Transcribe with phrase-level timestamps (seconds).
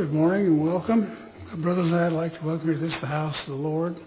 [0.00, 1.14] Good morning and welcome.
[1.56, 4.00] Brothers I'd like to welcome you to this, the house of the Lord.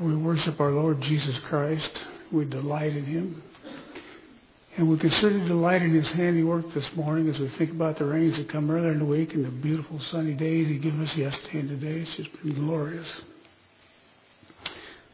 [0.00, 1.90] We worship our Lord Jesus Christ.
[2.32, 3.42] We delight in him.
[4.78, 8.38] And we consider delight in his handiwork this morning as we think about the rains
[8.38, 11.58] that come earlier in the week and the beautiful sunny days he gave us yesterday
[11.58, 12.00] and today.
[12.00, 13.06] It's just been glorious.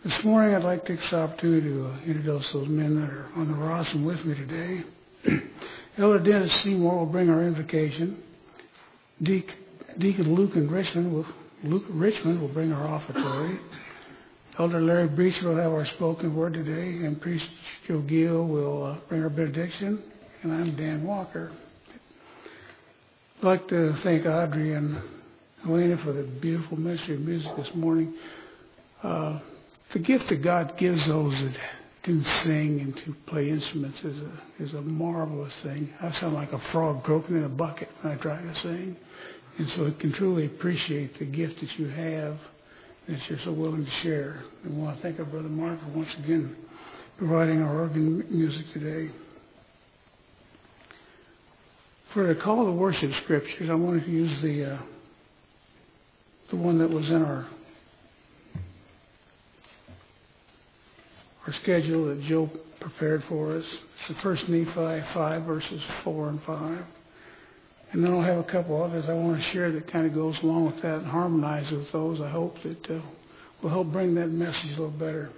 [0.05, 3.29] This morning I'd like to take this opportunity to uh, introduce those men that are
[3.35, 4.85] on the rostrum with me today.
[5.99, 8.23] Elder Dennis Seymour will bring our invocation.
[9.21, 9.57] Deacon
[9.99, 11.27] Deacon Luke and Richmond will,
[11.65, 13.59] Luke Richmond will bring our offertory.
[14.59, 17.49] Elder Larry Beecher will have our spoken word today, and Priest
[17.87, 20.03] Joe Gill will uh, bring our benediction.
[20.43, 21.53] And I'm Dan Walker.
[23.39, 25.01] I'd like to thank Audrey and
[25.67, 28.15] Elena for the beautiful ministry of music this morning.
[29.03, 29.41] Uh,
[29.93, 31.59] the gift that God gives those that
[32.03, 35.93] can sing and to play instruments is a is a marvelous thing.
[36.01, 38.97] I sound like a frog croaking in a bucket when I try to sing.
[39.59, 42.39] And so it can truly appreciate the gift that you have
[43.09, 44.43] that you're so willing to share.
[44.65, 46.57] And I want to thank our brother Mark for once again
[47.19, 49.13] providing our organ music today.
[52.13, 54.79] For the call to worship scriptures, I wanted to use the uh,
[56.51, 57.47] the one that was in our
[61.47, 62.51] our schedule that Joe
[62.81, 63.65] prepared for us.
[63.65, 66.85] It's the first Nephi 5 verses 4 and 5.
[67.93, 70.39] And then I'll have a couple others I want to share that kind of goes
[70.43, 72.21] along with that and harmonizes with those.
[72.23, 73.01] I hope that uh,
[73.61, 75.31] will help bring that message a little better.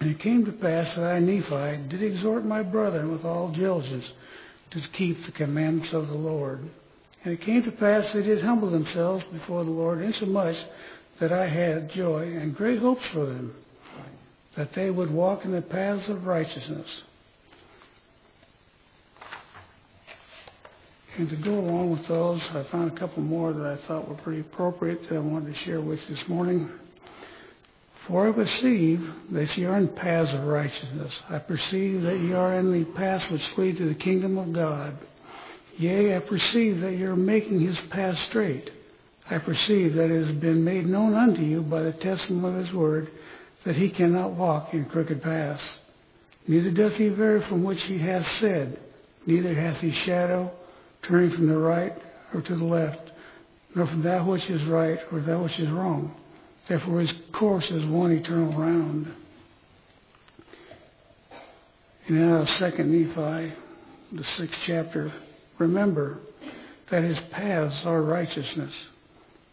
[0.00, 4.10] And it came to pass that I, Nephi, did exhort my brethren with all diligence
[4.70, 6.60] to keep the commandments of the Lord.
[7.24, 10.56] And it came to pass they did humble themselves before the Lord, insomuch
[11.20, 13.54] that I had joy and great hopes for them,
[14.56, 16.88] that they would walk in the paths of righteousness
[21.18, 24.14] And to go along with those, I found a couple more that I thought were
[24.14, 26.70] pretty appropriate that I wanted to share with you this morning.
[28.06, 31.12] For I perceive that ye are in paths of righteousness.
[31.28, 34.96] I perceive that ye are in the paths which lead to the kingdom of God.
[35.76, 38.70] Yea, I perceive that ye are making his path straight.
[39.28, 42.72] I perceive that it has been made known unto you by the testimony of his
[42.72, 43.10] word
[43.64, 45.64] that he cannot walk in crooked paths.
[46.46, 48.78] Neither doth he vary from which he hath said,
[49.26, 50.52] neither hath he shadow
[51.02, 51.94] turning from the right
[52.34, 53.10] or to the left,
[53.74, 56.14] nor from that which is right or that which is wrong.
[56.68, 59.14] Therefore his course is one eternal round.
[62.06, 63.54] And now second Nephi,
[64.12, 65.12] the sixth chapter,
[65.58, 66.18] remember
[66.90, 68.72] that his paths are righteousness.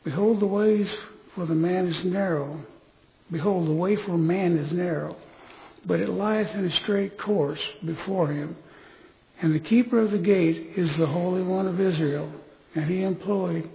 [0.03, 0.89] Behold the ways
[1.33, 2.59] for the man is narrow.
[3.31, 5.15] Behold the way for man is narrow,
[5.85, 8.55] but it lieth in a straight course before him.
[9.41, 12.31] And the keeper of the gate is the Holy One of Israel,
[12.73, 13.69] and he employed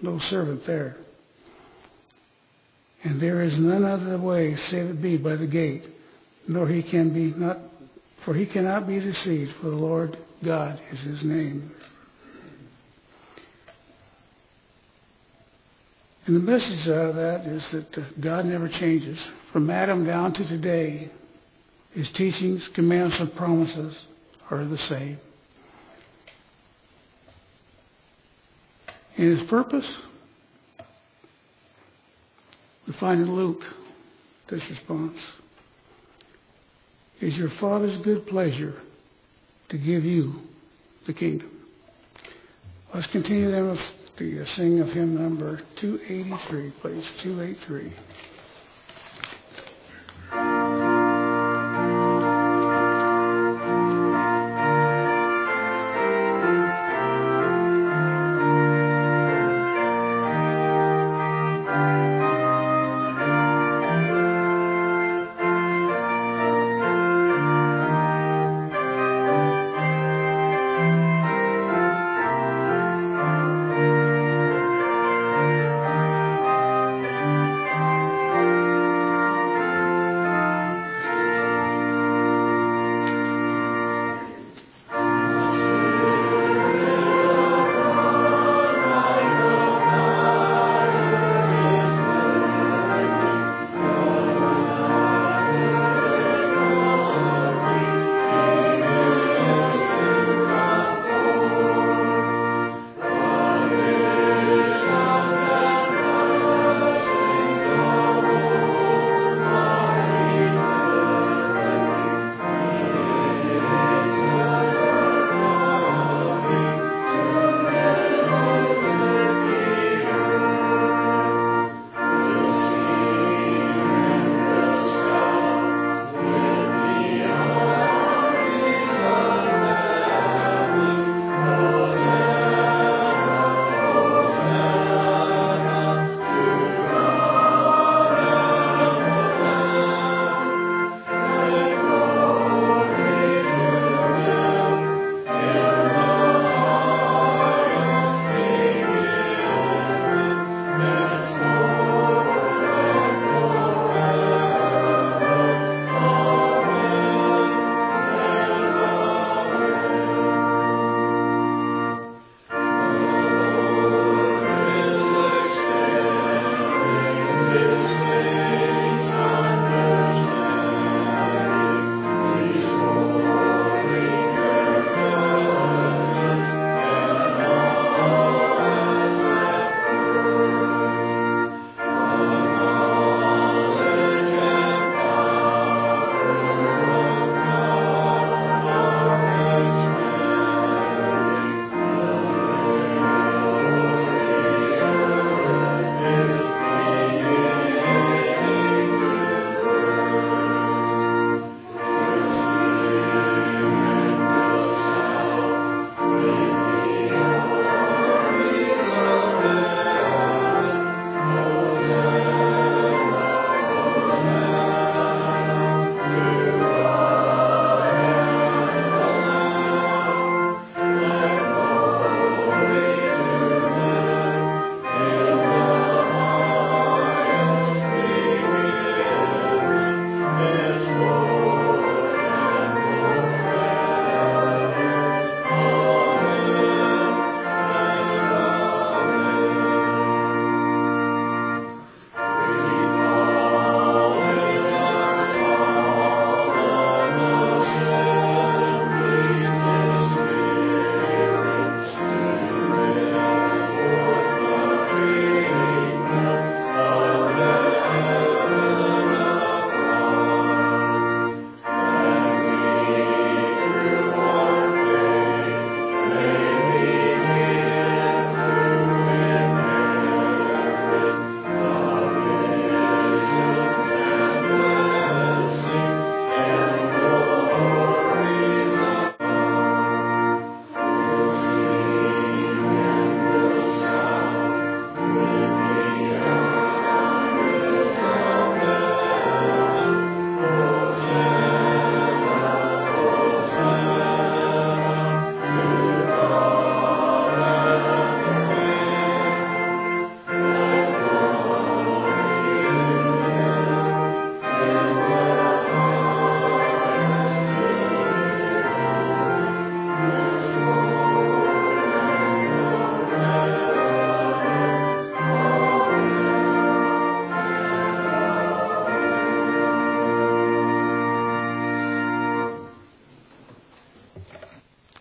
[0.00, 0.96] no servant there.
[3.04, 5.84] And there is none other way save it be by the gate,
[6.46, 7.58] nor he can be not,
[8.24, 11.72] for he cannot be deceived, for the Lord God is his name.
[16.26, 19.18] And the message out of that is that uh, God never changes.
[19.52, 21.10] From Adam down to today,
[21.90, 23.96] his teachings, commands, and promises
[24.52, 25.18] are the same.
[29.16, 29.86] And his purpose,
[32.86, 33.64] we find in Luke
[34.48, 35.18] this response.
[37.20, 38.74] Is your Father's good pleasure
[39.70, 40.34] to give you
[41.06, 41.50] the kingdom?
[42.92, 43.80] Let's continue then with
[44.18, 47.04] the singing of hymn number 283, please.
[47.18, 47.92] 283.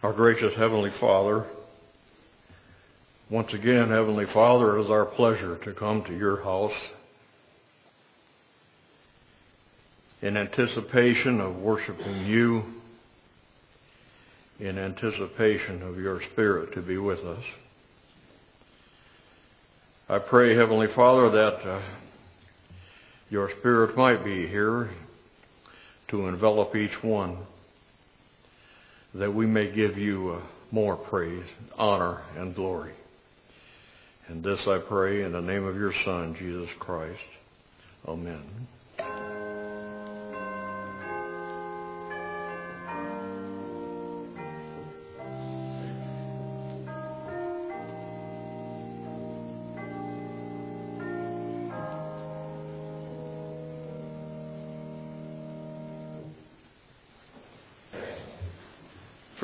[0.04, 1.46] Our gracious Heavenly Father,
[3.30, 6.74] once again, Heavenly Father, it is our pleasure to come to your house
[10.24, 12.64] in anticipation of worshiping you,
[14.60, 17.44] in anticipation of your Spirit to be with us.
[20.10, 21.82] I pray, Heavenly Father, that uh,
[23.30, 24.90] your Spirit might be here
[26.08, 27.38] to envelop each one,
[29.14, 30.42] that we may give you uh,
[30.72, 31.46] more praise,
[31.78, 32.94] honor, and glory.
[34.28, 37.20] And this I pray in the name of your Son, Jesus Christ.
[38.08, 38.68] Amen.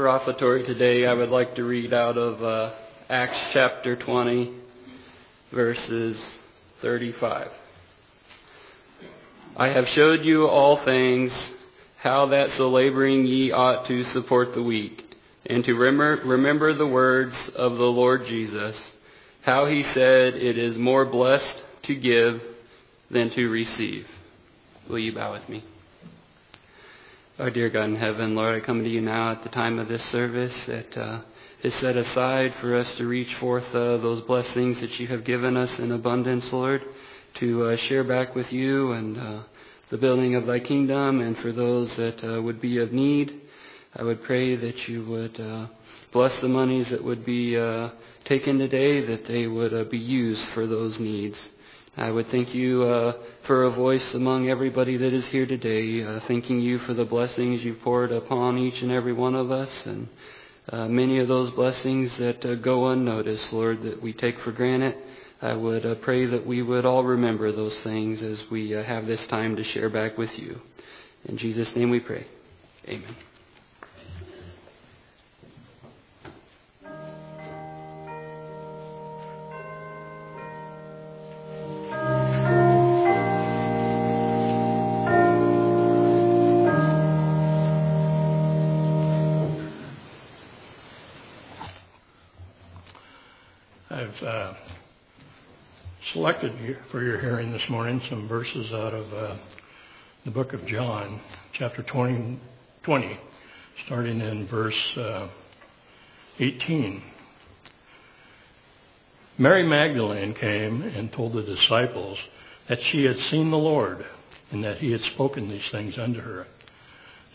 [0.10, 2.74] Offertory today, I would like to read out of uh,
[3.10, 4.54] Acts chapter 20,
[5.52, 6.18] verses
[6.82, 7.50] 35.
[9.56, 11.34] I have showed you all things,
[11.98, 15.04] how that so laboring ye ought to support the weak,
[15.46, 18.80] and to remember, remember the words of the Lord Jesus,
[19.42, 22.42] how he said, It is more blessed to give
[23.10, 24.08] than to receive.
[24.88, 25.64] Will you bow with me?
[27.40, 29.88] Our dear God in heaven, Lord, I come to you now at the time of
[29.88, 31.22] this service that uh,
[31.62, 35.56] is set aside for us to reach forth uh, those blessings that you have given
[35.56, 36.82] us in abundance, Lord,
[37.36, 39.44] to uh, share back with you and uh,
[39.92, 43.40] the building of thy kingdom and for those that uh, would be of need.
[43.96, 45.68] I would pray that you would uh,
[46.12, 47.52] bless the monies that would be
[48.26, 51.38] taken today, that they would be used for those needs.
[51.98, 53.14] I would thank you uh,
[53.48, 57.64] for a voice among everybody that is here today, uh, thanking you for the blessings
[57.64, 60.08] you poured upon each and every one of us, and
[60.70, 64.96] uh, many of those blessings that uh, go unnoticed, Lord, that we take for granted.
[65.42, 69.08] I would uh, pray that we would all remember those things as we uh, have
[69.08, 70.62] this time to share back with you.
[71.26, 72.28] In Jesus' name we pray.
[72.88, 73.16] Amen.
[96.40, 99.36] Selected for your hearing this morning some verses out of uh,
[100.26, 101.20] the book of John,
[101.54, 102.40] chapter 20,
[102.84, 103.20] 20
[103.86, 105.30] starting in verse uh,
[106.40, 107.02] 18.
[109.38, 112.20] Mary Magdalene came and told the disciples
[112.68, 114.06] that she had seen the Lord
[114.52, 116.46] and that he had spoken these things unto her.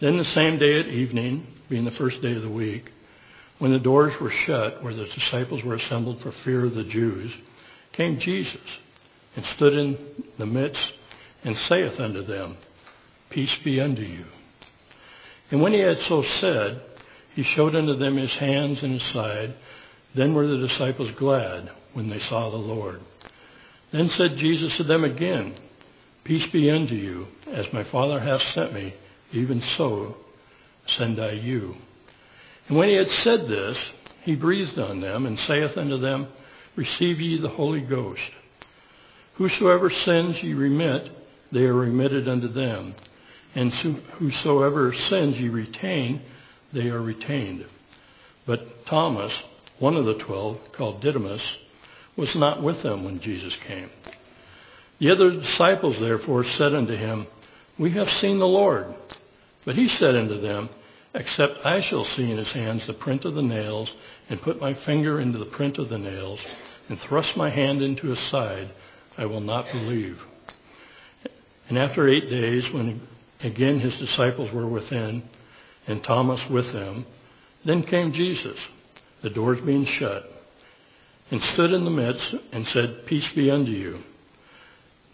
[0.01, 2.93] Then the same day at evening, being the first day of the week,
[3.59, 7.33] when the doors were shut, where the disciples were assembled for fear of the Jews,
[7.93, 8.61] came Jesus
[9.37, 9.99] and stood in
[10.39, 10.93] the midst
[11.45, 12.57] and saith unto them,
[13.31, 14.25] Peace be unto you.
[15.51, 16.83] And when he had so said,
[17.35, 19.55] he showed unto them his hands and his side.
[20.15, 23.01] Then were the disciples glad when they saw the Lord.
[23.91, 25.55] Then said Jesus to them again,
[26.25, 27.29] Peace be unto you.
[27.51, 28.95] As my Father hath sent me,
[29.33, 30.17] even so
[30.87, 31.77] send I you.
[32.69, 33.79] And when he had said this,
[34.23, 36.29] he breathed on them and saith unto them,
[36.77, 38.21] Receive ye the Holy Ghost.
[39.35, 41.11] Whosoever sins ye remit,
[41.51, 42.95] they are remitted unto them.
[43.55, 46.23] And whosoever sins ye retain,
[46.73, 47.67] they are retained.
[48.47, 49.33] But Thomas,
[49.79, 51.43] one of the twelve, called Didymus,
[52.17, 53.91] was not with them when Jesus came.
[54.99, 57.27] The other disciples therefore said unto him,
[57.79, 58.95] We have seen the Lord.
[59.65, 60.69] But he said unto them,
[61.15, 63.91] except I shall see in his hands the print of the nails,
[64.29, 66.41] and put my finger into the print of the nails,
[66.89, 68.71] and thrust my hand into his side,
[69.17, 70.21] I will not believe.
[71.69, 73.07] And after eight days, when
[73.41, 75.23] again his disciples were within,
[75.87, 77.07] and Thomas with them,
[77.65, 78.59] then came Jesus,
[79.23, 80.31] the doors being shut,
[81.31, 84.03] and stood in the midst, and said, Peace be unto you.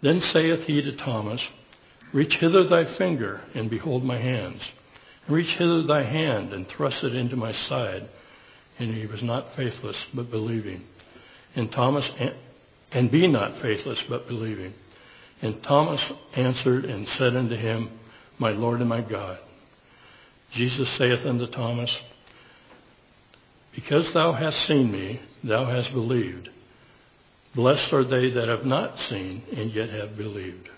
[0.01, 1.41] Then saith he to Thomas,
[2.13, 4.61] Reach hither thy finger, and behold my hands
[5.29, 8.09] Reach hither thy hand and thrust it into my side.
[8.79, 10.85] And he was not faithless, but believing.
[11.55, 12.09] And Thomas,
[12.91, 14.73] and be not faithless, but believing.
[15.41, 16.01] And Thomas
[16.35, 17.89] answered and said unto him,
[18.37, 19.39] My Lord and my God.
[20.51, 21.95] Jesus saith unto Thomas,
[23.73, 26.49] Because thou hast seen me, thou hast believed.
[27.55, 30.69] Blessed are they that have not seen and yet have believed.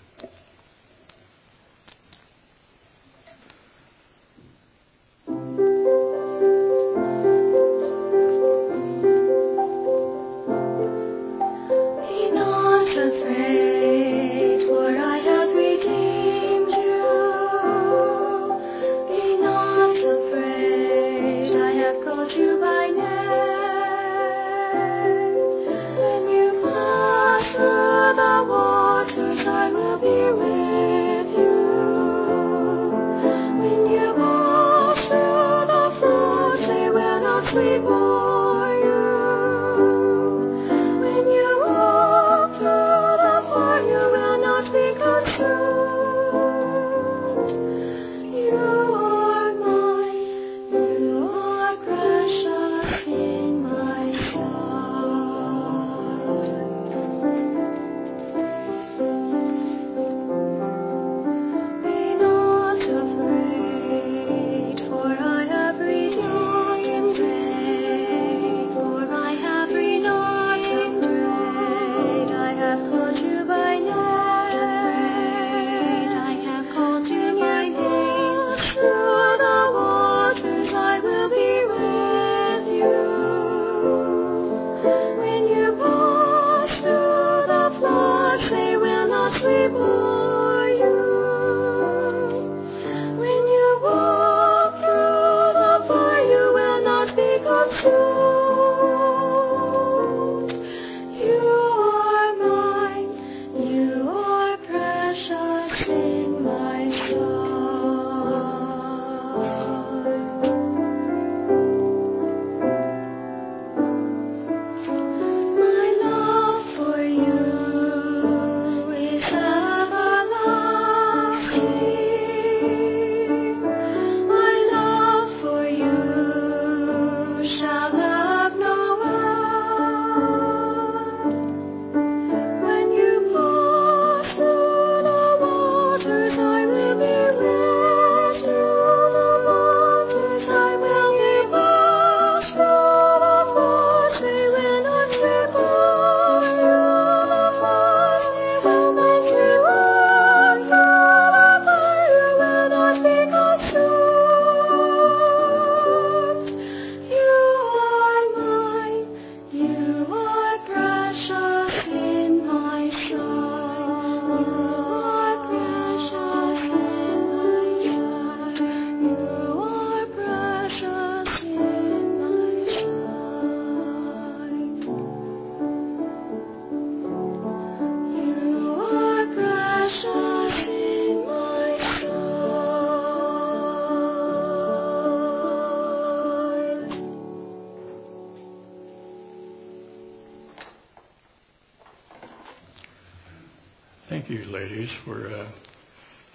[195.04, 195.48] For uh,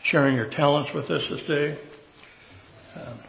[0.04, 1.80] sharing your talents with us this day.
[2.96, 3.20] Um,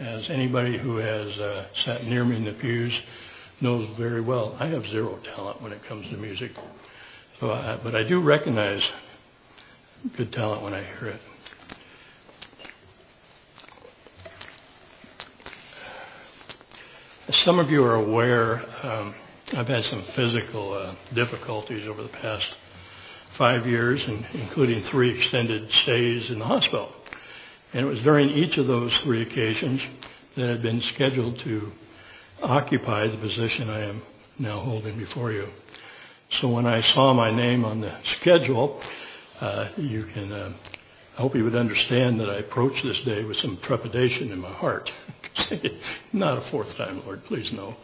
[0.00, 2.98] as anybody who has uh, sat near me in the pews
[3.60, 6.52] knows very well, I have zero talent when it comes to music.
[7.40, 8.88] So, I, but I do recognize
[10.16, 11.20] good talent when I hear it.
[17.28, 19.14] As some of you are aware, um,
[19.52, 22.46] I've had some physical uh, difficulties over the past
[23.36, 26.92] five years, and including three extended stays in the hospital.
[27.72, 29.82] And it was during each of those three occasions
[30.36, 31.72] that I'd been scheduled to
[32.42, 34.02] occupy the position I am
[34.38, 35.48] now holding before you.
[36.40, 38.80] So when I saw my name on the schedule,
[39.40, 40.52] uh, you can, uh,
[41.16, 44.52] I hope you would understand that I approached this day with some trepidation in my
[44.52, 44.90] heart.
[46.12, 47.76] Not a fourth time, Lord, please no.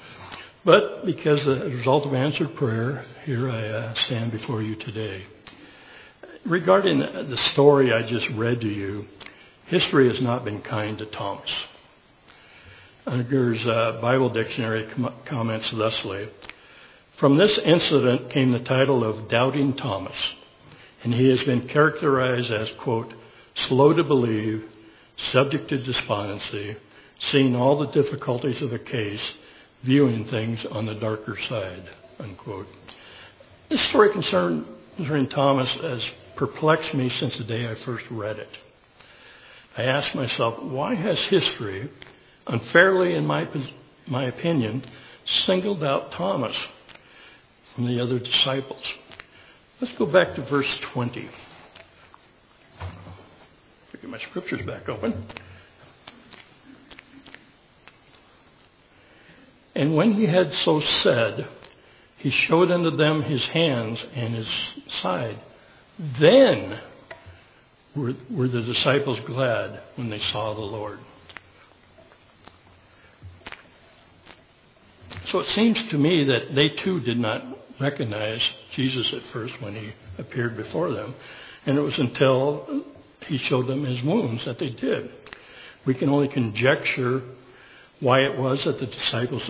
[0.64, 5.24] But because as a result of answered prayer, here I uh, stand before you today.
[6.46, 9.06] Regarding the story I just read to you,
[9.66, 11.50] history has not been kind to Thomas.
[13.06, 16.28] Unger's uh, Bible Dictionary com- comments thusly
[17.18, 20.16] From this incident came the title of Doubting Thomas,
[21.02, 23.12] and he has been characterized as, quote,
[23.68, 24.64] slow to believe,
[25.32, 26.76] subject to despondency,
[27.30, 29.20] seeing all the difficulties of the case,
[29.82, 32.68] viewing things on the darker side, unquote.
[33.68, 36.02] This story concerning Thomas has
[36.40, 38.48] perplexed me since the day I first read it.
[39.76, 41.90] I asked myself, why has history,
[42.46, 43.46] unfairly in my,
[44.06, 44.82] my opinion,
[45.26, 46.56] singled out Thomas
[47.74, 48.82] from the other disciples?
[49.82, 51.28] Let's go back to verse 20.
[54.00, 55.26] Get my scriptures back open.
[59.74, 61.48] And when he had so said,
[62.16, 64.48] he showed unto them his hands and his
[65.02, 65.38] side.
[66.18, 66.80] Then
[67.94, 70.98] were, were the disciples glad when they saw the Lord.
[75.26, 77.44] So it seems to me that they too did not
[77.78, 81.14] recognize Jesus at first when he appeared before them.
[81.66, 82.84] And it was until
[83.26, 85.10] he showed them his wounds that they did.
[85.84, 87.22] We can only conjecture
[88.00, 89.42] why it was that the disciples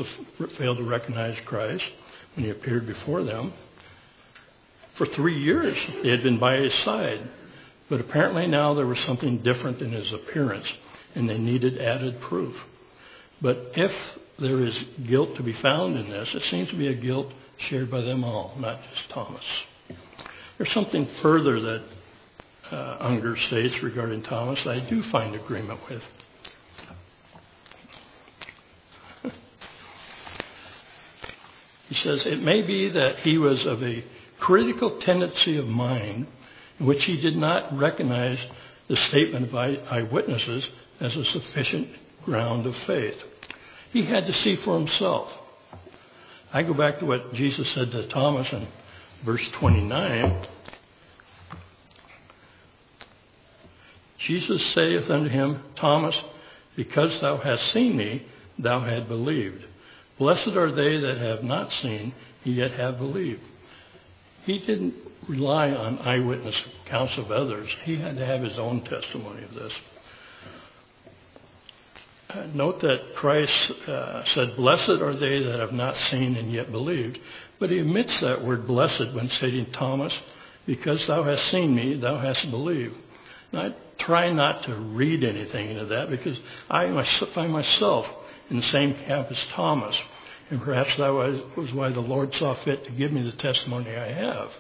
[0.59, 1.85] failed to recognize Christ
[2.35, 3.53] when he appeared before them.
[5.01, 7.27] For three years, they had been by his side.
[7.89, 10.67] But apparently now there was something different in his appearance,
[11.15, 12.55] and they needed added proof.
[13.41, 13.93] But if
[14.39, 17.91] there is guilt to be found in this, it seems to be a guilt shared
[17.91, 19.43] by them all, not just Thomas.
[20.59, 21.83] There's something further that
[22.71, 26.03] uh, Unger states regarding Thomas I do find agreement with.
[31.89, 34.05] he says, It may be that he was of a
[34.41, 36.27] critical tendency of mind
[36.79, 38.39] in which he did not recognize
[38.89, 40.67] the statement of eyewitnesses
[40.99, 41.89] as a sufficient
[42.25, 43.17] ground of faith.
[43.93, 45.33] He had to see for himself.
[46.53, 48.67] I go back to what Jesus said to Thomas in
[49.25, 50.47] verse 29.
[54.19, 56.21] Jesus saith unto him, Thomas,
[56.77, 58.27] because thou hast seen me,
[58.59, 59.65] thou hast believed.
[60.19, 62.13] Blessed are they that have not seen,
[62.45, 63.43] yet have believed.
[64.51, 64.95] He didn't
[65.29, 67.71] rely on eyewitness accounts of others.
[67.85, 69.73] He had to have his own testimony of this.
[72.31, 76.73] Uh, note that Christ uh, said, Blessed are they that have not seen and yet
[76.73, 77.21] believed.
[77.61, 80.19] But he omits that word blessed when stating, Thomas,
[80.67, 82.97] because thou hast seen me, thou hast believed.
[83.53, 86.37] I try not to read anything into that because
[86.69, 88.05] I find myself
[88.51, 90.01] in the same camp as Thomas.
[90.51, 94.11] And perhaps that was, why the Lord saw fit to give me the testimony I
[94.13, 94.51] have.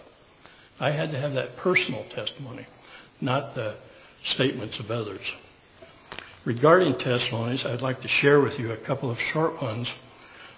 [0.78, 2.66] I had to have that personal testimony,
[3.20, 3.74] not the
[4.24, 5.20] statements of others.
[6.44, 9.88] Regarding testimonies, I'd like to share with you a couple of short ones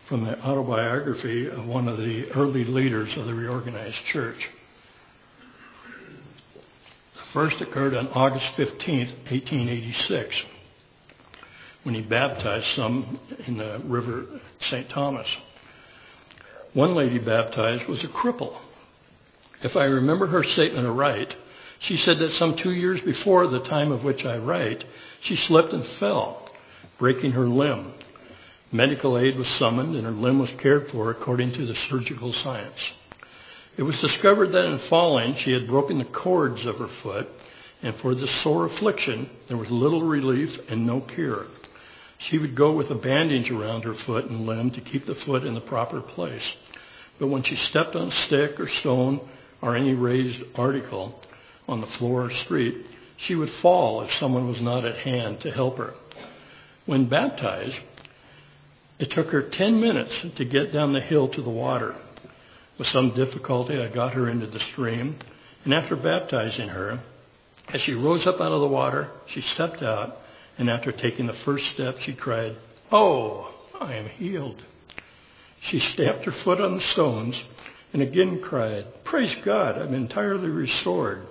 [0.07, 4.51] from the autobiography of one of the early leaders of the reorganized church.
[7.14, 10.42] The first occurred on August 15, 1886,
[11.83, 14.27] when he baptized some in the river
[14.71, 14.88] St.
[14.88, 15.29] Thomas.
[16.75, 18.57] One lady baptized was a cripple.
[19.62, 21.35] If I remember her statement aright,
[21.81, 24.85] she said that some two years before the time of which I write,
[25.21, 26.49] she slipped and fell,
[26.99, 27.92] breaking her limb.
[28.71, 32.92] Medical aid was summoned and her limb was cared for according to the surgical science.
[33.77, 37.29] It was discovered that in falling, she had broken the cords of her foot,
[37.83, 41.47] and for this sore affliction, there was little relief and no cure.
[42.23, 45.45] She would go with a bandage around her foot and limb to keep the foot
[45.45, 46.53] in the proper place.
[47.19, 49.21] But when she stepped on a stick or stone
[49.61, 51.21] or any raised article,
[51.69, 55.51] on the floor or street, she would fall if someone was not at hand to
[55.51, 55.95] help her.
[56.87, 57.77] When baptized,
[58.99, 61.95] it took her 10 minutes to get down the hill to the water.
[62.79, 65.19] With some difficulty, I got her into the stream,
[65.65, 67.01] and after baptizing her,
[67.69, 70.19] as she rose up out of the water, she stepped out,
[70.62, 72.57] and after taking the first step, she cried,
[72.92, 74.62] Oh, I am healed.
[75.61, 77.42] She stamped her foot on the stones
[77.92, 81.27] and again cried, Praise God, I'm entirely restored.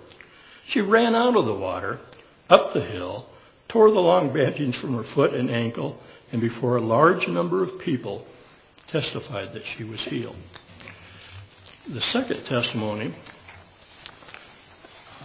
[0.68, 2.02] She ran out of the water,
[2.50, 3.30] up the hill,
[3.70, 5.98] tore the long bandage from her foot and ankle,
[6.34, 8.28] and before a large number of people
[8.88, 10.36] testified that she was healed.
[11.88, 13.16] The second testimony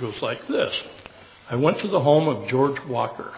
[0.01, 0.81] goes like this
[1.51, 3.35] I went to the home of George Walker.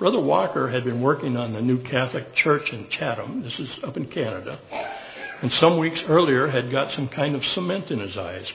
[0.00, 3.98] Brother Walker had been working on the new Catholic Church in Chatham, this is up
[3.98, 4.58] in Canada,
[5.42, 8.50] and some weeks earlier had got some kind of cement in his eyes.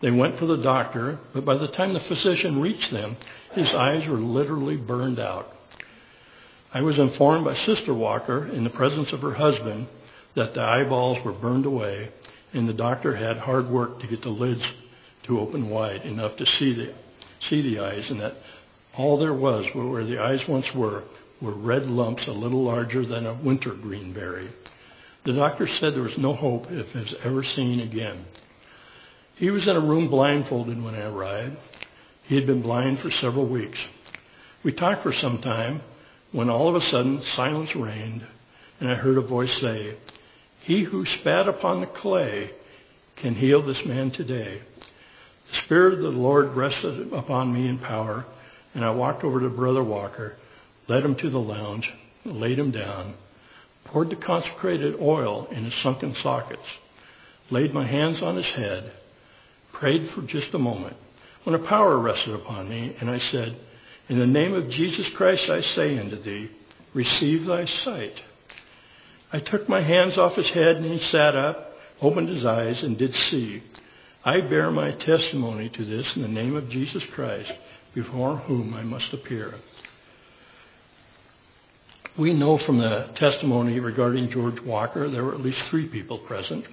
[0.00, 3.18] They went for the doctor, but by the time the physician reached them,
[3.52, 5.54] his eyes were literally burned out.
[6.74, 9.86] I was informed by Sister Walker, in the presence of her husband,
[10.34, 12.10] that the eyeballs were burned away,
[12.52, 14.64] and the doctor had hard work to get the lids
[15.22, 16.92] to open wide enough to see the,
[17.48, 18.34] see the eyes, and that
[18.96, 21.04] all there was where the eyes once were
[21.40, 24.48] were red lumps a little larger than a winter green berry.
[25.24, 28.26] The doctor said there was no hope if he was ever seen again.
[29.36, 31.56] He was in a room blindfolded when I arrived.
[32.24, 33.78] He had been blind for several weeks.
[34.62, 35.80] We talked for some time
[36.32, 38.26] when all of a sudden silence reigned
[38.80, 39.96] and I heard a voice say,
[40.62, 42.50] He who spat upon the clay
[43.16, 44.62] can heal this man today.
[45.50, 48.24] The Spirit of the Lord rested upon me in power,
[48.74, 50.36] and I walked over to Brother Walker,
[50.88, 51.92] led him to the lounge,
[52.24, 53.14] laid him down,
[53.84, 56.66] poured the consecrated oil in his sunken sockets,
[57.50, 58.92] laid my hands on his head,
[59.72, 60.96] prayed for just a moment
[61.44, 63.56] when a power rested upon me, and I said,
[64.08, 66.50] In the name of Jesus Christ I say unto thee,
[66.92, 68.20] receive thy sight.
[69.32, 72.98] I took my hands off his head, and he sat up, opened his eyes, and
[72.98, 73.62] did see.
[74.24, 77.52] I bear my testimony to this in the name of Jesus Christ,
[77.94, 79.54] before whom I must appear.
[82.18, 86.64] We know from the testimony regarding George Walker there were at least three people present.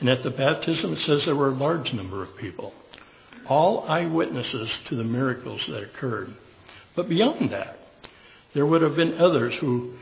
[0.00, 2.74] And at the baptism it says there were a large number of people.
[3.48, 6.34] All eyewitnesses to the miracles that occurred.
[6.94, 7.78] But beyond that,
[8.54, 9.94] there would have been others who,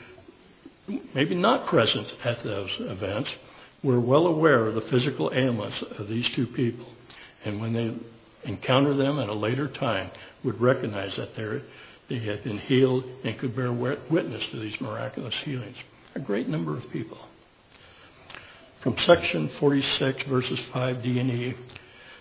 [1.14, 3.30] maybe not present at those events,
[3.82, 6.86] were well aware of the physical ailments of these two people.
[7.44, 7.94] And when they
[8.44, 10.10] encountered them at a later time,
[10.42, 11.34] would recognize that
[12.08, 15.76] they had been healed and could bear witness to these miraculous healings.
[16.14, 17.18] A great number of people.
[18.82, 21.54] From section 46, verses 5d and e,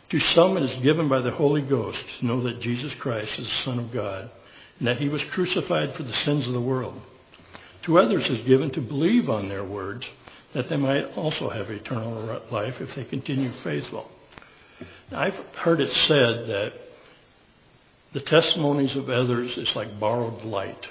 [0.09, 3.47] to some it is given by the Holy Ghost to know that Jesus Christ is
[3.47, 4.31] the Son of God
[4.79, 7.01] and that he was crucified for the sins of the world.
[7.83, 10.05] To others is given to believe on their words
[10.53, 14.09] that they might also have eternal life if they continue faithful.
[15.11, 16.73] I've heard it said that
[18.13, 20.87] the testimonies of others is like borrowed light.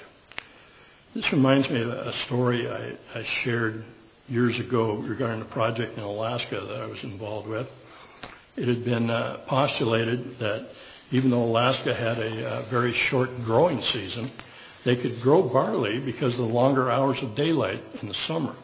[1.15, 3.83] This reminds me of a story I, I shared
[4.27, 7.67] years ago regarding a project in Alaska that I was involved with.
[8.55, 10.69] It had been uh, postulated that
[11.11, 14.31] even though Alaska had a uh, very short growing season,
[14.85, 18.55] they could grow barley because of the longer hours of daylight in the summer.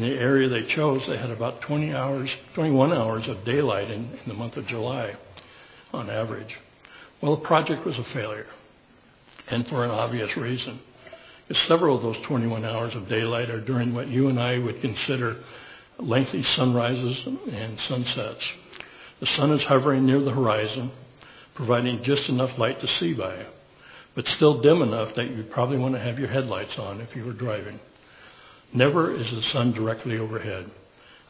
[0.00, 4.04] In the area they chose, they had about 20 hours, 21 hours of daylight in,
[4.04, 5.14] in the month of July
[5.92, 6.56] on average.
[7.20, 8.46] Well, the project was a failure,
[9.48, 10.80] and for an obvious reason.
[11.46, 14.80] Because several of those 21 hours of daylight are during what you and I would
[14.80, 15.36] consider
[15.98, 18.50] lengthy sunrises and sunsets.
[19.20, 20.92] The sun is hovering near the horizon,
[21.54, 23.44] providing just enough light to see by,
[24.14, 27.22] but still dim enough that you'd probably want to have your headlights on if you
[27.22, 27.78] were driving.
[28.72, 30.70] Never is the sun directly overhead.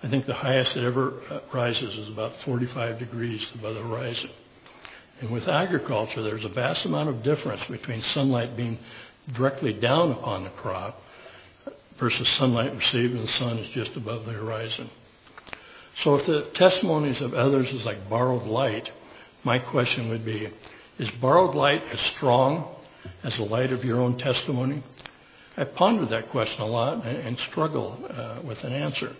[0.03, 4.31] I think the highest it ever uh, rises is about 45 degrees above the horizon.
[5.21, 8.79] And with agriculture, there's a vast amount of difference between sunlight being
[9.35, 11.03] directly down upon the crop
[11.99, 14.89] versus sunlight received when the sun is just above the horizon.
[16.03, 18.91] So if the testimonies of others is like borrowed light,
[19.45, 20.49] my question would be,
[20.99, 22.75] is borrowed light as strong
[23.23, 24.83] as the light of your own testimony?
[25.61, 29.15] I pondered that question a lot and, and struggle uh, with an answer.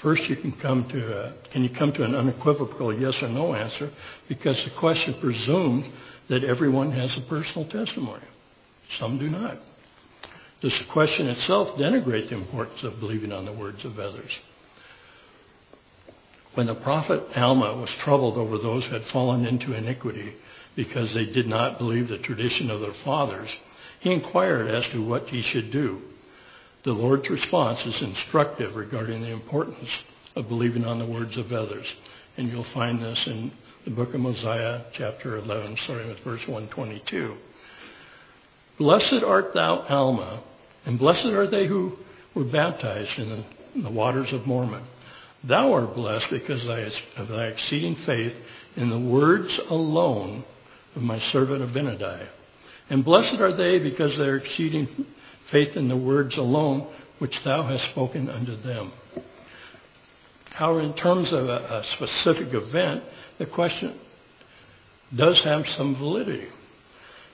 [0.00, 3.54] First, you can come to a, can you come to an unequivocal yes or no
[3.54, 3.90] answer
[4.28, 5.86] because the question presumes
[6.28, 8.22] that everyone has a personal testimony.
[8.98, 9.58] Some do not.
[10.60, 14.30] Does the question itself denigrate the importance of believing on the words of others?
[16.54, 20.36] When the prophet Alma was troubled over those who had fallen into iniquity
[20.76, 23.50] because they did not believe the tradition of their fathers,
[24.04, 26.02] he inquired as to what he should do.
[26.82, 29.88] The Lord's response is instructive regarding the importance
[30.36, 31.86] of believing on the words of others.
[32.36, 33.50] And you'll find this in
[33.86, 37.34] the book of Mosiah, chapter 11, starting with verse 122.
[38.76, 40.42] Blessed art thou, Alma,
[40.84, 41.96] and blessed are they who
[42.34, 44.84] were baptized in the, in the waters of Mormon.
[45.44, 46.62] Thou art blessed because
[47.16, 48.34] of thy exceeding faith
[48.76, 50.44] in the words alone
[50.94, 52.28] of my servant Abinadi.
[52.90, 55.06] And blessed are they because they are exceeding
[55.50, 56.86] faith in the words alone
[57.18, 58.92] which thou hast spoken unto them.
[60.50, 63.02] However, in terms of a, a specific event,
[63.38, 63.98] the question
[65.14, 66.48] does have some validity.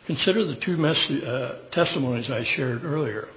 [0.07, 3.29] Consider the two uh, testimonies I shared earlier.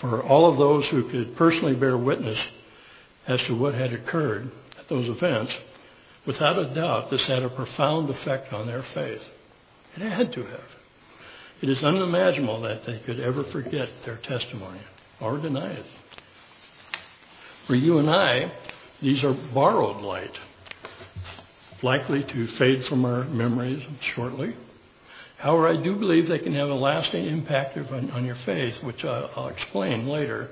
[0.00, 2.38] For all of those who could personally bear witness
[3.26, 5.54] as to what had occurred at those events,
[6.26, 9.22] without a doubt, this had a profound effect on their faith.
[9.96, 10.81] It had to have.
[11.62, 14.80] It is unimaginable that they could ever forget their testimony
[15.20, 15.86] or deny it.
[17.68, 18.52] For you and I,
[19.00, 20.36] these are borrowed light,
[21.80, 24.56] likely to fade from our memories shortly.
[25.38, 29.04] However, I do believe they can have a lasting impact on, on your faith, which
[29.04, 30.50] I'll, explain later.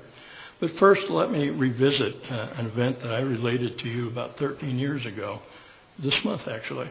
[0.61, 4.79] But first, let me revisit uh, an event that I related to you about 13
[4.79, 5.41] years ago,
[5.99, 6.89] this month actually.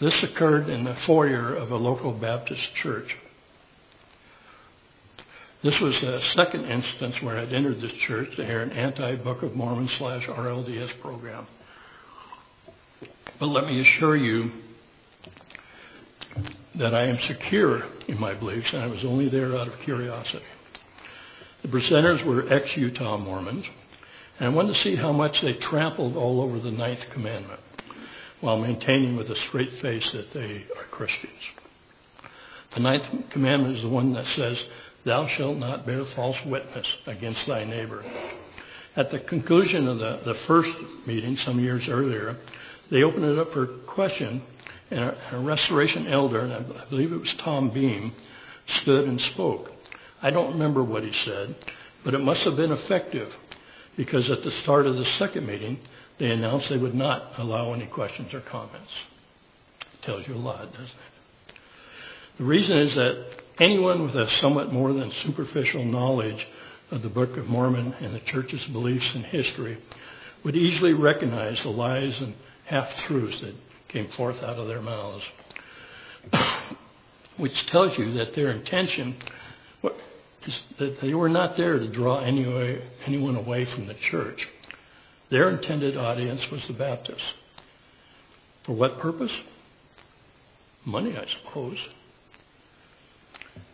[0.00, 3.16] This occurred in the foyer of a local Baptist church.
[5.62, 9.54] This was the second instance where I'd entered this church to hear an anti-Book of
[9.54, 11.46] Mormon slash RLDS program.
[13.38, 14.50] But let me assure you
[16.74, 20.44] that I am secure in my beliefs, and I was only there out of curiosity.
[21.62, 23.64] The presenters were ex-Utah Mormons,
[24.40, 27.60] and I wanted to see how much they trampled all over the ninth commandment
[28.40, 31.30] while maintaining with a straight face that they are Christians.
[32.74, 34.58] The ninth commandment is the one that says,
[35.04, 38.04] Thou shalt not bear false witness against thy neighbor.
[38.94, 40.70] At the conclusion of the, the first
[41.06, 42.36] meeting some years earlier,
[42.90, 44.42] they opened it up for question,
[44.90, 48.12] and a, a restoration elder, and I, I believe it was Tom Beam,
[48.80, 49.72] stood and spoke.
[50.20, 51.56] I don't remember what he said,
[52.04, 53.34] but it must have been effective
[53.96, 55.80] because at the start of the second meeting,
[56.18, 58.92] they announced they would not allow any questions or comments.
[59.80, 61.54] It tells you a lot, doesn't it?
[62.38, 63.26] The reason is that
[63.58, 66.46] anyone with a somewhat more than superficial knowledge
[66.90, 69.78] of the Book of Mormon and the church's beliefs and history
[70.44, 72.34] would easily recognize the lies and
[72.64, 73.54] half truths that
[73.88, 75.24] came forth out of their mouths,
[77.36, 79.16] which tells you that their intention
[80.46, 84.48] is that they were not there to draw anyone away from the church.
[85.30, 87.32] Their intended audience was the Baptists.
[88.64, 89.32] For what purpose?
[90.84, 91.78] Money, I suppose.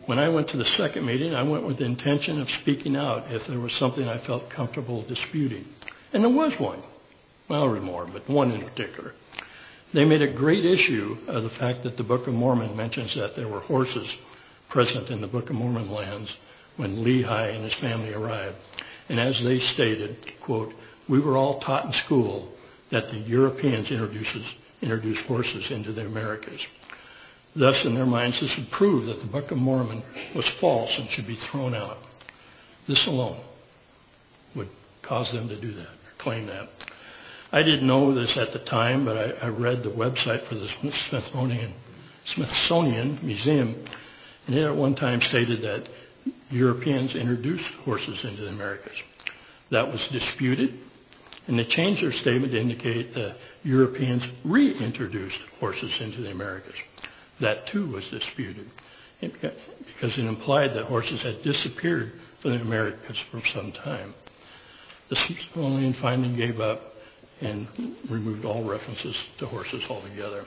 [0.09, 3.31] When I went to the second meeting, I went with the intention of speaking out
[3.31, 5.67] if there was something I felt comfortable disputing.
[6.13, 6.81] And there was one.
[7.47, 9.13] Well, there were more, but one in particular.
[9.93, 13.35] They made a great issue of the fact that the Book of Mormon mentions that
[13.35, 14.09] there were horses
[14.67, 16.35] present in the Book of Mormon lands
[16.77, 18.57] when Lehi and his family arrived.
[19.09, 20.73] And as they stated, quote,
[21.07, 22.51] we were all taught in school
[22.89, 26.61] that the Europeans introduced horses into the Americas.
[27.55, 30.03] Thus, in their minds, this would prove that the Book of Mormon
[30.35, 31.97] was false and should be thrown out.
[32.87, 33.41] This alone
[34.55, 34.69] would
[35.01, 36.69] cause them to do that, claim that.
[37.51, 40.69] I didn't know this at the time, but I, I read the website for the
[41.09, 41.73] Smithsonian,
[42.33, 43.83] Smithsonian Museum,
[44.45, 45.89] and it at one time stated that
[46.51, 48.95] Europeans introduced horses into the Americas.
[49.71, 50.79] That was disputed,
[51.47, 56.75] and they changed their statement to indicate that Europeans reintroduced horses into the Americas.
[57.39, 58.69] That too was disputed
[59.21, 64.13] because it implied that horses had disappeared from the Americas for some time.
[65.09, 66.93] The Smithsonian finally gave up
[67.41, 67.67] and
[68.09, 70.45] removed all references to horses altogether.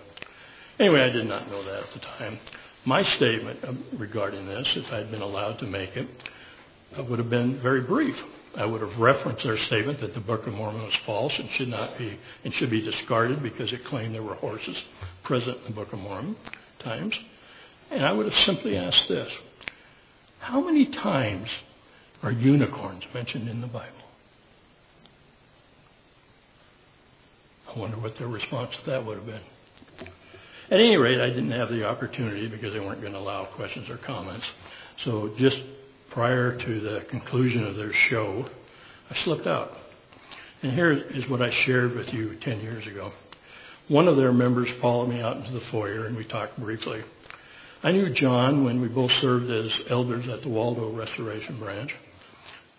[0.79, 2.39] Anyway, I did not know that at the time.
[2.85, 6.09] My statement um, regarding this, if I had been allowed to make it,
[6.99, 8.17] uh, would have been very brief.
[8.57, 11.69] I would have referenced their statement that the Book of Mormon was false and should
[11.69, 14.77] not be and should be discarded because it claimed there were horses
[15.23, 16.37] present in the Book of Mormon
[16.83, 17.19] times.
[17.91, 19.33] And I would have simply asked this
[20.39, 21.49] How many times
[22.23, 23.89] are unicorns mentioned in the Bible?
[27.75, 29.41] I wonder what their response to that would have been.
[30.71, 33.91] At any rate, I didn't have the opportunity because they weren't going to allow questions
[33.91, 34.47] or comments.
[35.05, 35.61] So just
[36.11, 38.47] prior to the conclusion of their show,
[39.11, 39.77] I slipped out.
[40.63, 43.13] And here is what I shared with you 10 years ago.
[43.93, 47.03] One of their members followed me out into the foyer and we talked briefly.
[47.83, 51.95] I knew John when we both served as elders at the Waldo Restoration Branch.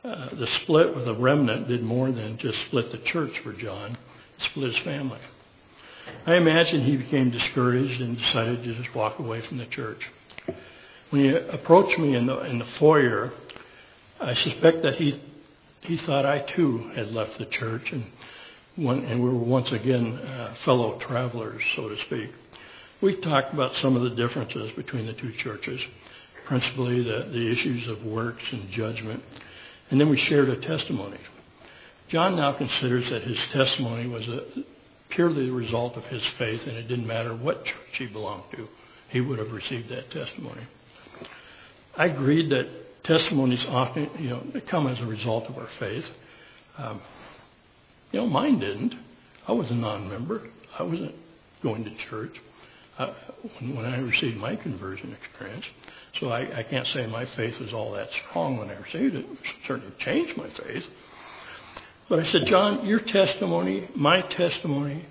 [0.03, 3.91] Uh, the split with a remnant did more than just split the church for John,
[3.91, 5.19] it split his family.
[6.25, 10.09] I imagine he became discouraged and decided to just walk away from the church.
[11.11, 13.33] When he approached me in the, in the foyer,
[14.19, 15.21] I suspect that he,
[15.81, 18.05] he thought I too had left the church and,
[18.75, 22.31] one, and we were once again uh, fellow travelers, so to speak.
[23.01, 25.81] We talked about some of the differences between the two churches,
[26.45, 29.23] principally the, the issues of works and judgment,
[29.89, 31.19] and then we shared a testimony.
[32.07, 34.43] John now considers that his testimony was a,
[35.09, 38.67] purely the result of his faith, and it didn't matter what church he belonged to,
[39.09, 40.61] he would have received that testimony.
[41.95, 46.05] I agreed that testimonies often, you know, come as a result of our faith.
[46.77, 47.01] Um,
[48.13, 48.95] you know, mine didn't.
[49.47, 50.43] I was a non-member.
[50.79, 51.15] I wasn't
[51.61, 52.39] going to church
[52.97, 53.13] uh,
[53.59, 55.65] when, when I received my conversion experience.
[56.19, 59.25] So I, I can't say my faith was all that strong when I received it.
[59.25, 59.37] It
[59.67, 60.83] certainly changed my faith.
[62.07, 65.05] But I said, John, your testimony, my testimony,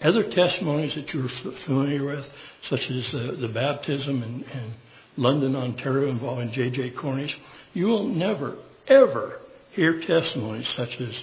[0.00, 1.28] other testimonies that you're
[1.66, 2.26] familiar with,
[2.68, 4.74] such as the, the baptism in, in
[5.16, 6.90] London, Ontario, involving J.J.
[6.92, 7.36] Cornish,
[7.74, 8.56] you will never,
[8.86, 9.40] ever
[9.72, 11.14] hear testimonies such as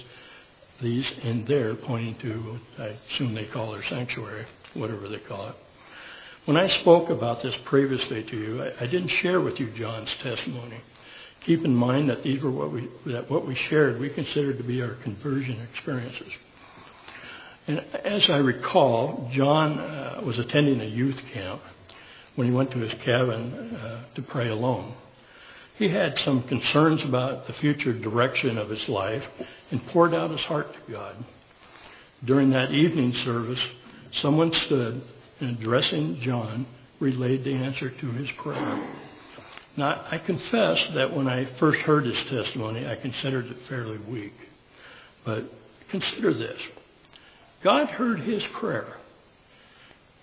[0.80, 5.54] these in there pointing to, I assume they call their sanctuary, whatever they call it.
[6.44, 10.14] When I spoke about this previously to you, I, I didn't share with you John's
[10.22, 10.80] testimony.
[11.44, 14.64] Keep in mind that these were what we, that what we shared we considered to
[14.64, 16.32] be our conversion experiences.
[17.66, 21.60] And as I recall, John uh, was attending a youth camp
[22.34, 24.94] when he went to his cabin uh, to pray alone.
[25.78, 29.24] He had some concerns about the future direction of his life
[29.70, 31.14] and poured out his heart to God.
[32.24, 33.60] During that evening service,
[34.12, 35.00] someone stood
[35.38, 36.66] and addressing John
[36.98, 38.88] relayed the answer to his prayer.
[39.76, 44.34] Now, I confess that when I first heard his testimony, I considered it fairly weak.
[45.24, 45.44] But
[45.90, 46.60] consider this
[47.62, 48.96] God heard his prayer.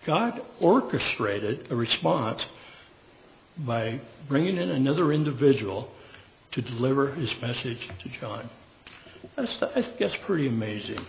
[0.05, 2.45] God orchestrated a response
[3.59, 5.89] by bringing in another individual
[6.51, 8.49] to deliver his message to John.
[9.35, 10.99] That's, I think that's pretty amazing.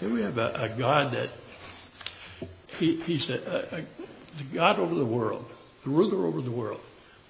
[0.00, 1.30] Here we have a, a God that
[2.78, 3.86] he, he's a, a,
[4.38, 5.46] the God over the world,
[5.84, 6.80] the ruler over the world,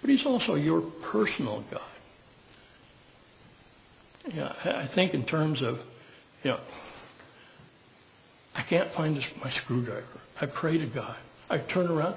[0.01, 1.81] but he's also your personal God.
[4.35, 5.79] Yeah, I think in terms of,
[6.43, 6.61] you know,
[8.55, 10.05] I can't find my screwdriver.
[10.41, 11.17] I pray to God.
[11.49, 12.17] I turn around.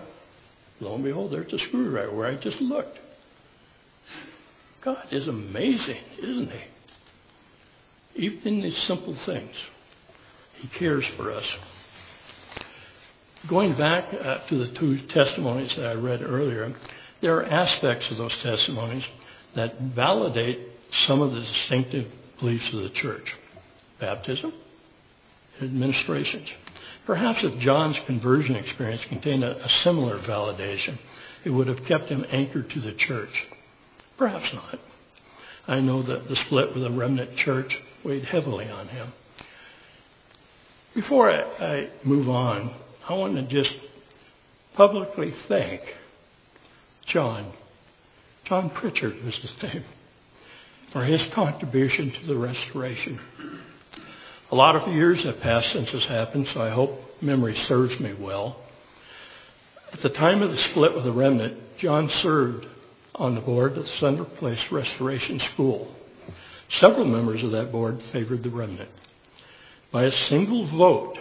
[0.81, 2.97] Lo and behold, there's a screwdriver where I just looked.
[4.81, 8.25] God is amazing, isn't He?
[8.25, 9.55] Even in these simple things,
[10.55, 11.45] He cares for us.
[13.47, 16.75] Going back uh, to the two testimonies that I read earlier,
[17.21, 19.03] there are aspects of those testimonies
[19.55, 20.59] that validate
[21.05, 22.07] some of the distinctive
[22.39, 23.35] beliefs of the church
[23.99, 24.51] baptism,
[25.61, 26.49] administrations.
[27.05, 30.97] Perhaps if John's conversion experience contained a, a, similar validation,
[31.43, 33.47] it would have kept him anchored to the church.
[34.17, 34.79] Perhaps not.
[35.67, 39.13] I know that the split with the remnant church weighed heavily on him.
[40.93, 42.73] Before I, I move on,
[43.07, 43.73] I want to just
[44.73, 45.81] publicly thank
[47.05, 47.51] John.
[48.43, 49.85] John Pritchard was his name
[50.91, 53.19] for his contribution to the restoration.
[54.51, 58.13] A lot of years have passed since this happened, so I hope memory serves me
[58.13, 58.57] well.
[59.93, 62.67] At the time of the split with the remnant, John served
[63.15, 65.95] on the board of the Center Place Restoration School.
[66.69, 68.89] Several members of that board favored the remnant.
[69.89, 71.17] By a single vote,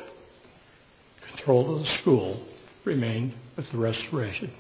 [1.29, 2.43] control of the school
[2.85, 4.51] remained with the restoration.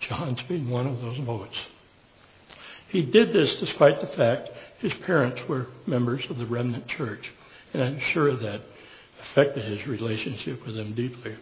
[0.00, 1.58] John's being one of those votes.
[2.88, 4.48] He did this despite the fact
[4.84, 7.32] his parents were members of the remnant church,
[7.72, 8.60] and I'm sure that
[9.22, 11.34] affected his relationship with them deeply.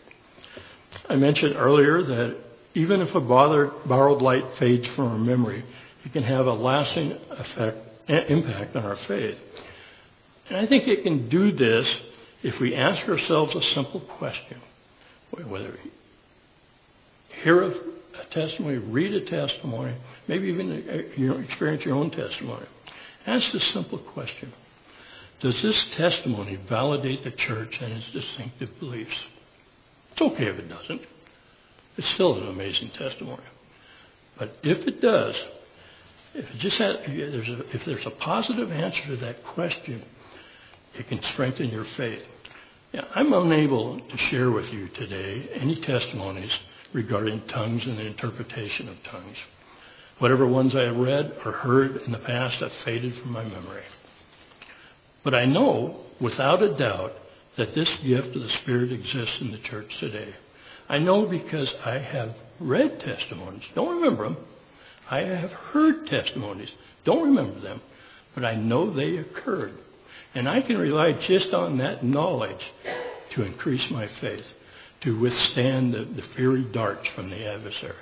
[1.08, 2.36] I mentioned earlier that
[2.74, 5.64] even if a bothered borrowed light fades from our memory,
[6.04, 7.78] it can have a lasting effect,
[8.08, 9.36] impact on our faith.
[10.48, 11.92] And I think it can do this
[12.44, 14.60] if we ask ourselves a simple question.
[15.30, 15.90] Whether we
[17.42, 17.74] hear a
[18.30, 19.96] testimony, read a testimony,
[20.28, 22.66] maybe even uh, you know, experience your own testimony.
[23.26, 24.52] Ask the simple question.
[25.40, 29.16] Does this testimony validate the church and its distinctive beliefs?
[30.12, 31.02] It's okay if it doesn't.
[31.96, 33.42] It's still an amazing testimony.
[34.38, 35.36] But if it does,
[36.34, 40.04] if, it just there's a, if there's a positive answer to that question,
[40.94, 42.22] it can strengthen your faith.
[42.92, 46.52] Yeah, I'm unable to share with you today any testimonies
[46.92, 49.38] regarding tongues and the interpretation of tongues.
[50.22, 53.82] Whatever ones I have read or heard in the past have faded from my memory.
[55.24, 57.14] But I know, without a doubt,
[57.56, 60.32] that this gift of the Spirit exists in the church today.
[60.88, 64.36] I know because I have read testimonies, don't remember them.
[65.10, 66.70] I have heard testimonies,
[67.02, 67.82] don't remember them,
[68.36, 69.76] but I know they occurred.
[70.36, 72.64] And I can rely just on that knowledge
[73.32, 74.46] to increase my faith,
[75.00, 77.96] to withstand the, the fiery darts from the adversary.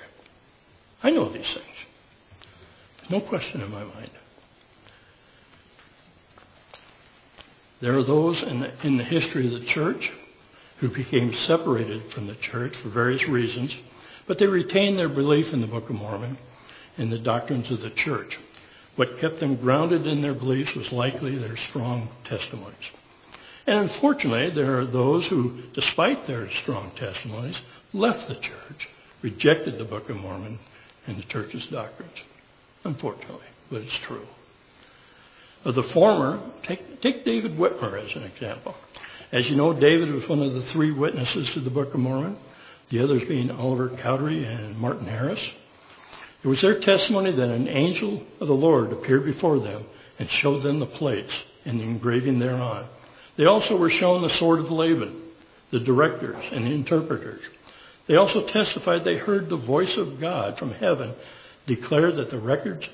[1.01, 1.65] I know these things.
[3.09, 4.11] No question in my mind.
[7.81, 10.11] There are those in the, in the history of the church
[10.77, 13.75] who became separated from the church for various reasons,
[14.27, 16.37] but they retained their belief in the Book of Mormon
[16.97, 18.37] and the doctrines of the church.
[18.95, 22.75] What kept them grounded in their beliefs was likely their strong testimonies.
[23.65, 27.55] And unfortunately, there are those who, despite their strong testimonies,
[27.93, 28.89] left the church,
[29.21, 30.59] rejected the Book of Mormon
[31.07, 32.17] and the church's doctrines.
[32.83, 34.25] Unfortunately, but it's true.
[35.63, 38.75] Of the former, take, take David Whitmer as an example.
[39.31, 42.37] As you know, David was one of the three witnesses to the Book of Mormon,
[42.89, 45.41] the others being Oliver Cowdery and Martin Harris.
[46.43, 49.85] It was their testimony that an angel of the Lord appeared before them
[50.17, 51.31] and showed them the plates
[51.65, 52.87] and the engraving thereon.
[53.37, 55.21] They also were shown the sword of Laban,
[55.69, 57.43] the directors and the interpreters.
[58.07, 61.15] They also testified they heard the voice of God from heaven
[61.67, 62.87] declare that the records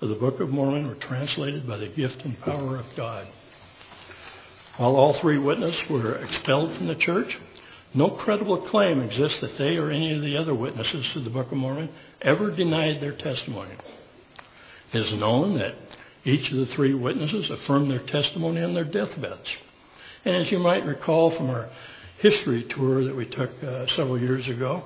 [0.00, 3.26] of the Book of Mormon were translated by the gift and power of God.
[4.76, 7.38] While all three witnesses were expelled from the church,
[7.94, 11.52] no credible claim exists that they or any of the other witnesses to the Book
[11.52, 11.90] of Mormon
[12.22, 13.74] ever denied their testimony.
[14.92, 15.74] It is known that
[16.24, 19.48] each of the three witnesses affirmed their testimony on their deathbeds.
[20.24, 21.68] And as you might recall from our
[22.18, 24.84] history tour that we took uh, several years ago,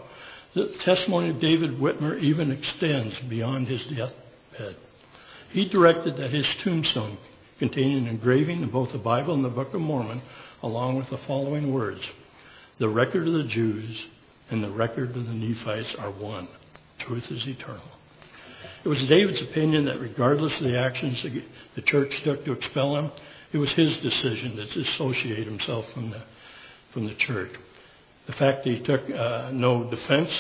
[0.57, 4.77] the testimony of David Whitmer even extends beyond his deathbed.
[5.51, 7.19] He directed that his tombstone
[7.59, 10.23] contain an engraving of both the Bible and the Book of Mormon,
[10.63, 12.01] along with the following words
[12.79, 14.03] The record of the Jews
[14.51, 16.49] and the record of the Nephites are one.
[17.01, 17.85] Truth is eternal.
[18.83, 21.23] It was David's opinion that regardless of the actions
[21.75, 23.13] the church took to expel him,
[23.53, 26.23] it was his decision to dissociate himself from the,
[26.93, 27.53] from the church.
[28.27, 30.31] The fact that he took uh, no defense,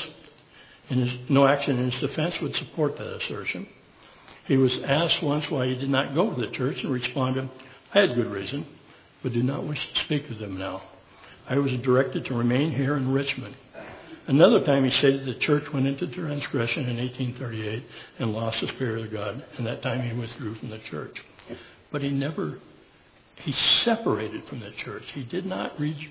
[1.28, 3.68] no action in his defense would support that assertion.
[4.46, 7.48] He was asked once why he did not go to the church and responded,
[7.94, 8.66] I had good reason,
[9.22, 10.82] but do not wish to speak to them now.
[11.48, 13.56] I was directed to remain here in Richmond.
[14.26, 17.84] Another time he stated the church went into transgression in 1838
[18.18, 21.22] and lost the Spirit of God, and that time he withdrew from the church.
[21.92, 22.58] But he never,
[23.36, 23.52] he
[23.84, 25.04] separated from the church.
[25.14, 26.10] He did not reach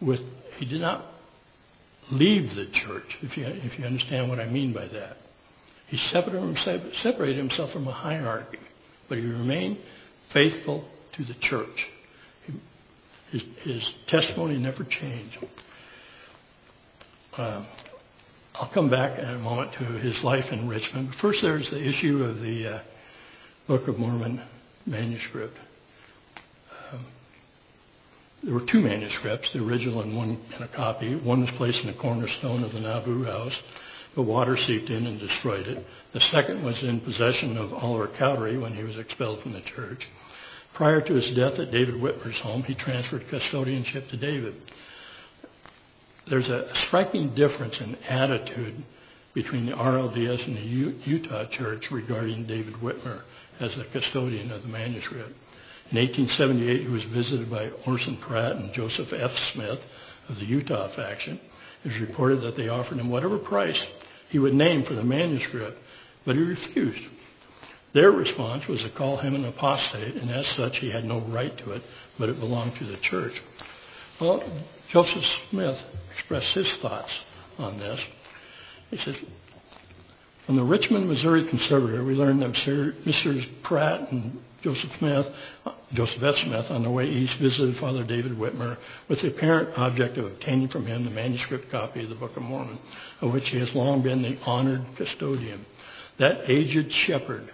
[0.00, 0.20] with,
[0.58, 1.06] he did not
[2.10, 5.18] leave the church, if you, if you understand what I mean by that.
[5.88, 8.58] He separated himself from a hierarchy,
[9.08, 9.78] but he remained
[10.32, 11.86] faithful to the church.
[13.30, 15.38] His, his testimony never changed.
[17.36, 17.66] Um,
[18.54, 21.14] I'll come back in a moment to his life in Richmond.
[21.16, 22.80] First, there's the issue of the uh,
[23.66, 24.42] Book of Mormon
[24.86, 25.56] manuscript.
[28.42, 31.16] There were two manuscripts, the original and one and a copy.
[31.16, 33.54] One was placed in the cornerstone of the Nauvoo house.
[34.14, 35.84] The water seeped in and destroyed it.
[36.12, 40.08] The second was in possession of Oliver Cowdery when he was expelled from the church.
[40.72, 44.54] Prior to his death at David Whitmer's home, he transferred custodianship to David.
[46.28, 48.84] There's a striking difference in attitude
[49.34, 53.22] between the RLDS and the Utah church regarding David Whitmer
[53.58, 55.34] as the custodian of the manuscript.
[55.90, 59.32] In 1878, he was visited by Orson Pratt and Joseph F.
[59.52, 59.80] Smith
[60.28, 61.40] of the Utah faction.
[61.82, 63.82] It was reported that they offered him whatever price
[64.28, 65.78] he would name for the manuscript,
[66.26, 67.02] but he refused.
[67.94, 71.56] Their response was to call him an apostate, and as such, he had no right
[71.58, 71.82] to it,
[72.18, 73.40] but it belonged to the church.
[74.20, 74.42] Well,
[74.90, 75.78] Joseph Smith
[76.14, 77.12] expressed his thoughts
[77.56, 78.00] on this.
[78.90, 79.16] He said,
[80.48, 83.46] from the Richmond, Missouri Conservator, we learned that Mr.
[83.62, 85.26] Pratt and Joseph Smith,
[85.92, 86.38] Joseph F.
[86.38, 88.78] Smith, on their way east, visited Father David Whitmer
[89.08, 92.42] with the apparent object of obtaining from him the manuscript copy of the Book of
[92.44, 92.78] Mormon,
[93.20, 95.66] of which he has long been the honored custodian.
[96.16, 97.52] That aged shepherd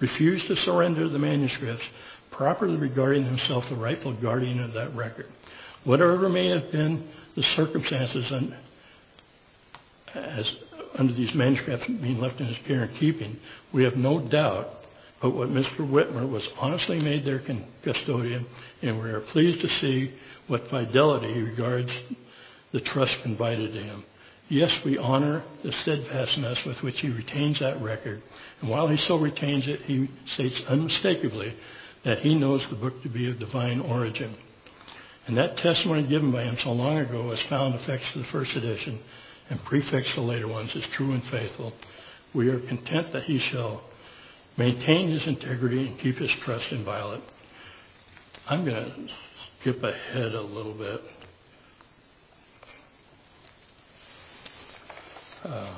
[0.00, 1.84] refused to surrender the manuscripts,
[2.32, 5.28] properly regarding himself the rightful guardian of that record.
[5.84, 8.52] Whatever may have been the circumstances and
[10.12, 10.50] as
[10.98, 13.38] under these manuscripts being left in his care and keeping,
[13.72, 14.76] we have no doubt
[15.20, 15.78] but what Mr.
[15.78, 17.42] Whitmer was honestly made their
[17.82, 18.46] custodian,
[18.82, 20.12] and we are pleased to see
[20.46, 21.90] what fidelity he regards
[22.72, 24.04] the trust confided to him.
[24.48, 28.22] Yes, we honor the steadfastness with which he retains that record,
[28.60, 31.54] and while he so retains it, he states unmistakably
[32.04, 34.36] that he knows the book to be of divine origin.
[35.26, 38.54] And that testimony given by him so long ago as found affixed to the first
[38.54, 39.00] edition
[39.50, 41.72] and prefix to later ones is true and faithful.
[42.34, 43.82] We are content that he shall
[44.56, 47.22] maintain his integrity and keep his trust inviolate.
[48.48, 49.08] I'm going to
[49.60, 51.00] skip ahead a little bit.
[55.44, 55.76] Uh,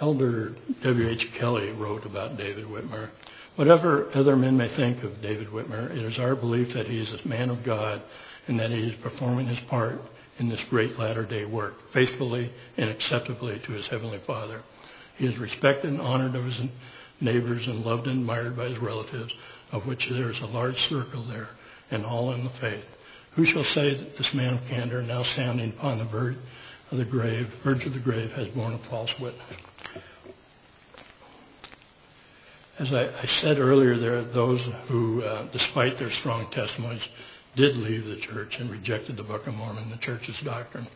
[0.00, 1.28] Elder W.H.
[1.38, 3.10] Kelley wrote about David Whitmer.
[3.56, 7.08] Whatever other men may think of David Whitmer, it is our belief that he is
[7.08, 8.02] a man of God
[8.48, 10.00] and that he is performing his part
[10.38, 14.62] in this great latter day work faithfully and acceptably to his Heavenly Father.
[15.16, 16.60] He is respected and honored of his
[17.20, 19.32] neighbors and loved and admired by his relatives,
[19.72, 21.48] of which there is a large circle there,
[21.90, 22.84] and all in the faith.
[23.32, 26.36] Who shall say that this man of candor, now standing upon the verge
[26.90, 29.42] of the grave, verge of the grave, has borne a false witness?
[32.78, 37.02] As I, I said earlier, there are those who, uh, despite their strong testimonies,
[37.56, 40.88] did leave the church and rejected the Book of Mormon, the church's doctrine.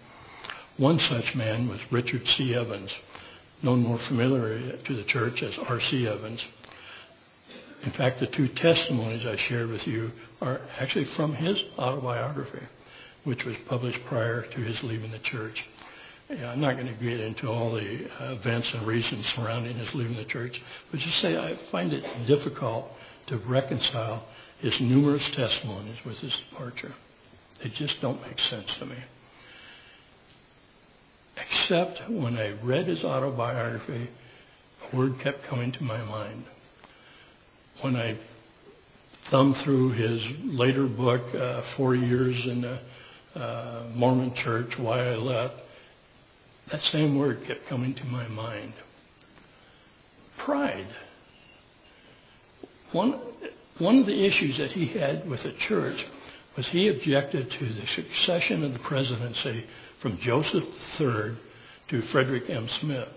[0.77, 2.55] One such man was Richard C.
[2.55, 2.93] Evans,
[3.63, 6.07] known more familiarly to the church as R.C.
[6.07, 6.45] Evans.
[7.83, 12.67] In fact, the two testimonies I shared with you are actually from his autobiography,
[13.25, 15.65] which was published prior to his leaving the church.
[16.29, 19.95] Yeah, I'm not going to get into all the uh, events and reasons surrounding his
[19.95, 22.93] leaving the church, but just say I find it difficult
[23.29, 24.25] to reconcile
[24.61, 26.95] his numerous testimonies with his departure.
[27.63, 28.97] They just don't make sense to me.
[31.37, 34.09] Except when I read his autobiography,
[34.93, 36.45] a word kept coming to my mind.
[37.81, 38.19] When I
[39.31, 42.81] thumbed through his later book, uh, Four Years in the
[43.41, 45.55] uh, Mormon Church, Why I Left,
[46.71, 48.73] that same word kept coming to my mind.
[50.37, 50.89] Pride.
[52.93, 53.21] one,
[53.79, 56.07] one of the issues that he had with the church
[56.57, 59.65] was he objected to the succession of the presidency
[60.01, 60.65] from Joseph
[61.01, 61.37] III
[61.89, 62.69] to Frederick M.
[62.69, 63.09] Smith.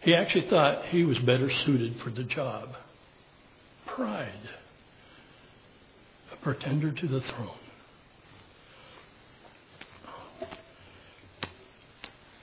[0.00, 2.76] He actually thought he was better suited for the job.
[3.86, 4.48] Pride.
[6.32, 7.50] A pretender to the throne.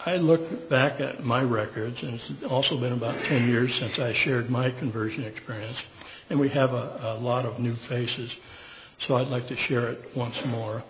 [0.05, 4.13] I look back at my records, and it's also been about 10 years since I
[4.13, 5.77] shared my conversion experience,
[6.29, 8.31] and we have a, a lot of new faces.
[9.05, 10.83] So I'd like to share it once more,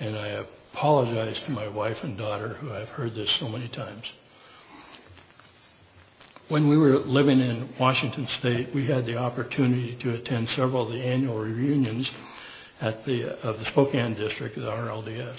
[0.00, 4.04] and I apologize to my wife and daughter who I've heard this so many times.
[6.48, 10.92] When we were living in Washington State, we had the opportunity to attend several of
[10.92, 12.10] the annual reunions
[12.80, 15.38] at the, of the Spokane district of the RLDS.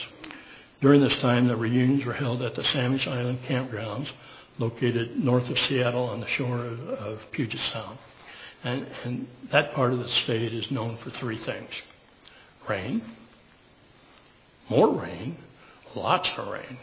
[0.82, 4.10] During this time, the reunions were held at the Samish Island campgrounds
[4.60, 7.98] located north of Seattle on the shore of, of Puget Sound.
[8.64, 11.70] And, and that part of the state is known for three things
[12.68, 13.02] rain,
[14.70, 15.38] more rain,
[15.96, 16.78] lots of rain.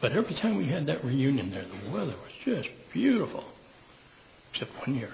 [0.00, 3.44] But every time we had that reunion there, the weather was just beautiful,
[4.52, 5.10] except one year.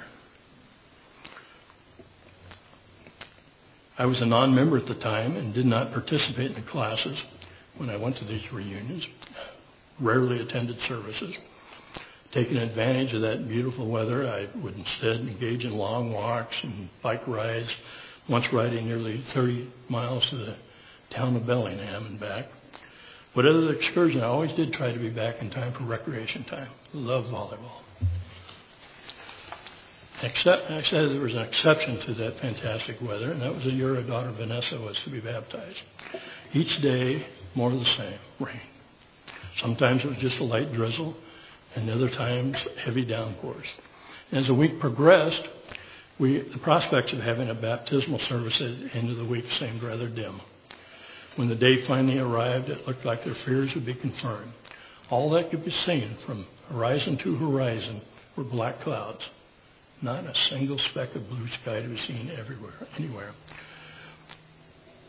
[3.97, 7.17] I was a non member at the time and did not participate in the classes
[7.77, 9.07] when I went to these reunions,
[10.01, 11.37] rarely attended services.
[12.33, 17.27] Taking advantage of that beautiful weather, I would instead engage in long walks and bike
[17.29, 17.71] rides,
[18.29, 20.57] once riding nearly 30 miles to the
[21.11, 22.47] town of Bellingham and back.
[23.35, 26.71] Whatever the excursion, I always did try to be back in time for recreation time.
[26.93, 27.84] Love volleyball.
[30.23, 33.73] Except, I said there was an exception to that fantastic weather, and that was the
[33.73, 35.83] year our daughter Vanessa was to be baptized.
[36.53, 38.61] Each day, more of the same, rain.
[39.57, 41.17] Sometimes it was just a light drizzle,
[41.75, 43.67] and other times, heavy downpours.
[44.33, 45.47] As the week progressed,
[46.19, 49.83] we, the prospects of having a baptismal service at the end of the week seemed
[49.83, 50.41] rather dim.
[51.37, 54.53] When the day finally arrived, it looked like their fears would be confirmed.
[55.11, 58.03] All that could be seen from horizon to horizon
[58.37, 59.25] were black clouds.
[60.03, 63.33] Not a single speck of blue sky to be seen everywhere, anywhere.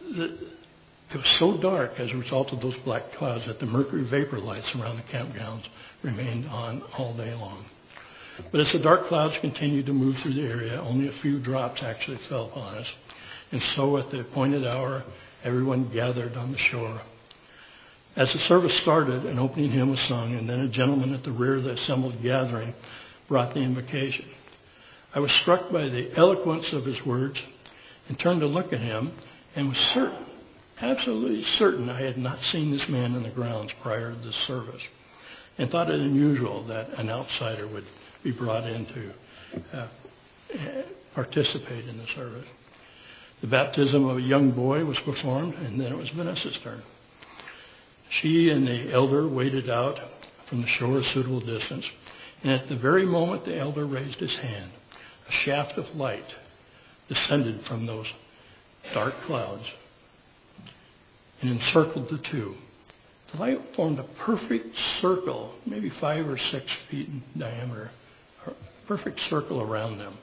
[0.08, 4.40] It was so dark as a result of those black clouds that the mercury vapor
[4.40, 5.66] lights around the campgrounds
[6.04, 7.66] remained on all day long.
[8.52, 11.82] But as the dark clouds continued to move through the area, only a few drops
[11.82, 12.88] actually fell upon us.
[13.52, 15.04] And so at the appointed hour,
[15.44, 17.02] everyone gathered on the shore.
[18.16, 21.32] As the service started, an opening hymn was sung, and then a gentleman at the
[21.32, 22.74] rear of the assembled gathering
[23.28, 24.26] brought the invocation.
[25.16, 27.40] I was struck by the eloquence of his words
[28.10, 29.14] and turned to look at him
[29.56, 30.26] and was certain,
[30.82, 34.82] absolutely certain, I had not seen this man in the grounds prior to this service
[35.58, 37.86] and thought it unusual that an outsider would
[38.24, 39.14] be brought in to
[39.74, 39.88] uh,
[41.14, 42.48] participate in the service.
[43.40, 46.84] The baptism of a young boy was performed, and then it was Vanessa's turn.
[48.10, 49.98] She and the elder waded out
[50.48, 51.86] from the shore a suitable distance,
[52.44, 54.72] and at the very moment the elder raised his hand,
[55.28, 56.36] a shaft of light
[57.08, 58.08] descended from those
[58.94, 59.66] dark clouds
[61.42, 62.56] and encircled the two.
[63.32, 67.92] The light formed a perfect circle, maybe five or six feet in diameter,
[68.46, 68.52] a
[68.88, 70.18] perfect circle around them.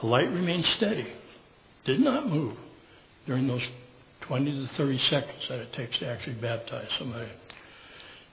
[0.00, 1.06] The light remained steady,
[1.84, 2.56] did not move
[3.26, 3.66] during those
[4.22, 7.30] 20 to 30 seconds that it takes to actually baptize somebody.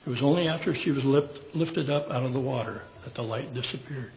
[0.06, 3.22] It was only after she was lift, lifted up out of the water that the
[3.22, 4.12] light disappeared.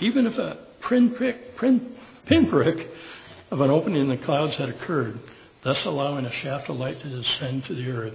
[0.00, 1.94] Even if a pinprick, pin,
[2.26, 2.88] pinprick
[3.50, 5.18] of an opening in the clouds had occurred,
[5.62, 8.14] thus allowing a shaft of light to descend to the earth,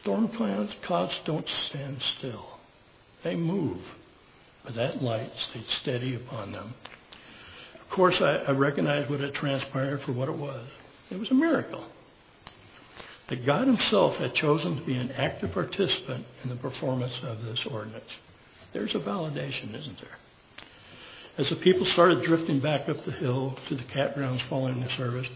[0.00, 2.58] storm clouds, clouds don't stand still.
[3.22, 3.80] They move,
[4.64, 6.74] but that light stayed steady upon them.
[7.74, 10.66] Of course, I, I recognized what had transpired for what it was.
[11.10, 11.84] It was a miracle.
[13.28, 17.64] That God Himself had chosen to be an active participant in the performance of this
[17.66, 18.10] ordinance.
[18.72, 20.18] There's a validation, isn't there?
[21.36, 25.26] As the people started drifting back up the hill to the campgrounds following the service,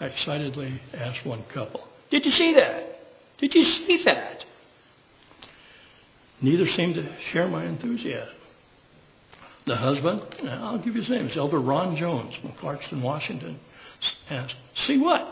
[0.00, 3.00] I excitedly asked one couple, Did you see that?
[3.38, 4.44] Did you see that?
[6.40, 8.34] Neither seemed to share my enthusiasm.
[9.66, 13.60] The husband, I'll give you his name, it's Elder Ron Jones from Clarkston, Washington,
[14.28, 14.54] asked,
[14.86, 15.26] See what?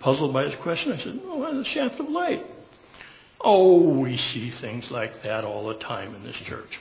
[0.00, 2.44] Puzzled by his question, I said, Oh, the shaft of light.
[3.40, 6.78] Oh, we see things like that all the time in this church.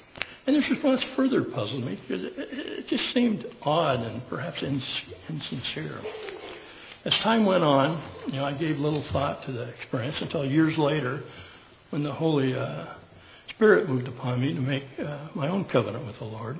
[0.47, 5.99] And this response further puzzled me because it just seemed odd and perhaps insincere.
[7.03, 10.77] As time went on, you know, I gave little thought to the experience until years
[10.77, 11.23] later,
[11.89, 12.85] when the Holy uh,
[13.49, 16.59] Spirit moved upon me to make uh, my own covenant with the Lord.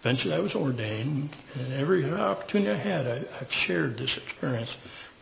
[0.00, 4.70] Eventually, I was ordained, and every opportunity I had, I, I've shared this experience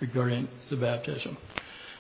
[0.01, 1.37] regarding the baptism.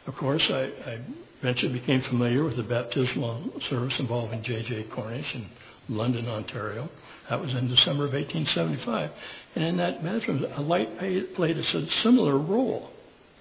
[0.06, 0.98] Of course, I, I
[1.40, 4.84] eventually became familiar with the baptismal service involving J.J.
[4.84, 5.48] Cornish in
[5.88, 6.88] London, Ontario.
[7.28, 9.10] That was in December of 1875.
[9.54, 10.98] And in that baptism, a light
[11.34, 12.90] played a similar role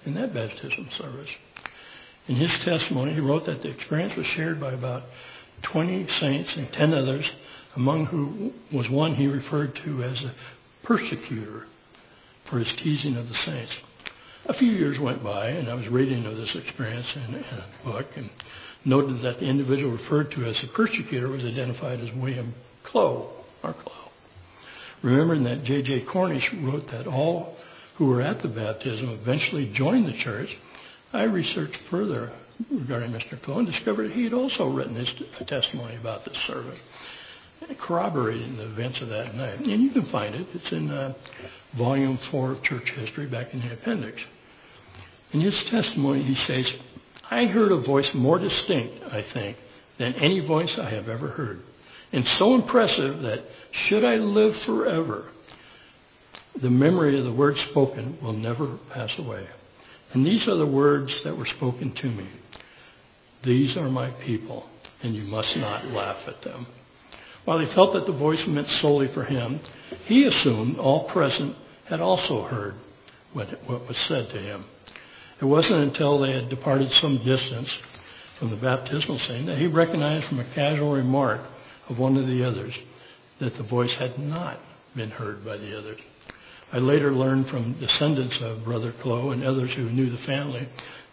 [0.04, 1.30] in that baptism service.
[2.26, 5.04] In his testimony, he wrote that the experience was shared by about
[5.62, 7.30] 20 saints and 10 others,
[7.76, 10.34] among whom was one he referred to as a
[10.82, 11.66] persecutor
[12.44, 13.72] for his teasing of the saints.
[14.46, 17.66] A few years went by, and I was reading of this experience in, in a
[17.84, 18.30] book and
[18.84, 23.30] noted that the individual referred to as the persecutor was identified as William Clow,
[23.62, 24.10] or Clow.
[25.02, 26.02] Remembering that J.J.
[26.02, 27.56] Cornish wrote that all
[27.96, 30.56] who were at the baptism eventually joined the church,
[31.12, 32.32] I researched further
[32.70, 33.40] regarding Mr.
[33.40, 35.12] Clow and discovered he had also written his
[35.46, 36.80] testimony about this service,
[37.80, 39.60] corroborating the events of that night.
[39.60, 40.46] And you can find it.
[40.54, 41.14] It's in uh,
[41.74, 44.20] Volume 4 of Church History, back in the appendix.
[45.32, 46.72] In his testimony, he says,
[47.30, 49.56] I heard a voice more distinct, I think,
[49.98, 51.62] than any voice I have ever heard,
[52.12, 55.26] and so impressive that should I live forever,
[56.56, 59.46] the memory of the words spoken will never pass away.
[60.12, 62.28] And these are the words that were spoken to me.
[63.42, 64.68] These are my people,
[65.02, 66.66] and you must not laugh at them.
[67.44, 69.60] While he felt that the voice meant solely for him,
[70.06, 71.56] he assumed all present
[71.86, 72.74] had also heard
[73.32, 74.64] what, what was said to him.
[75.40, 77.70] It wasn't until they had departed some distance
[78.38, 81.40] from the baptismal scene that he recognized from a casual remark
[81.88, 82.74] of one of the others
[83.40, 84.58] that the voice had not
[84.94, 86.00] been heard by the others.
[86.72, 90.68] I later learned from descendants of Brother Clow and others who knew the family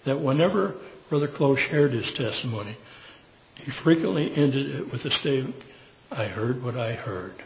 [0.06, 0.76] that whenever
[1.10, 2.78] Brother Clow shared his testimony,
[3.56, 5.56] he frequently ended it with the statement,
[6.12, 7.44] I heard what I heard.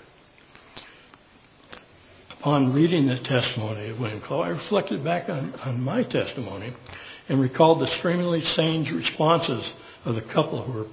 [2.46, 6.76] Upon reading the testimony of William Clow, I reflected back on, on my testimony
[7.28, 9.66] and recalled the extremely sane responses
[10.06, 10.86] of the couple who were,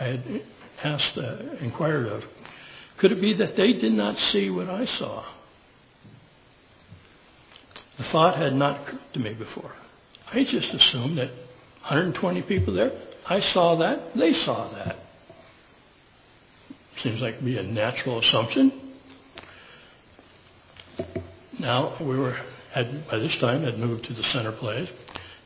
[0.00, 0.42] I had
[0.82, 2.24] asked, uh, inquired of.
[2.98, 5.24] Could it be that they did not see what I saw?
[7.96, 9.70] The thought had not occurred to me before.
[10.32, 11.30] I just assumed that
[11.82, 12.90] 120 people there,
[13.26, 14.96] I saw that, they saw that.
[17.00, 18.79] Seems like to be a natural assumption.
[21.60, 22.38] Now we were
[22.72, 24.88] had by this time had moved to the center place,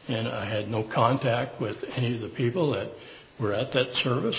[0.07, 2.89] and I had no contact with any of the people that
[3.41, 4.37] were at that service.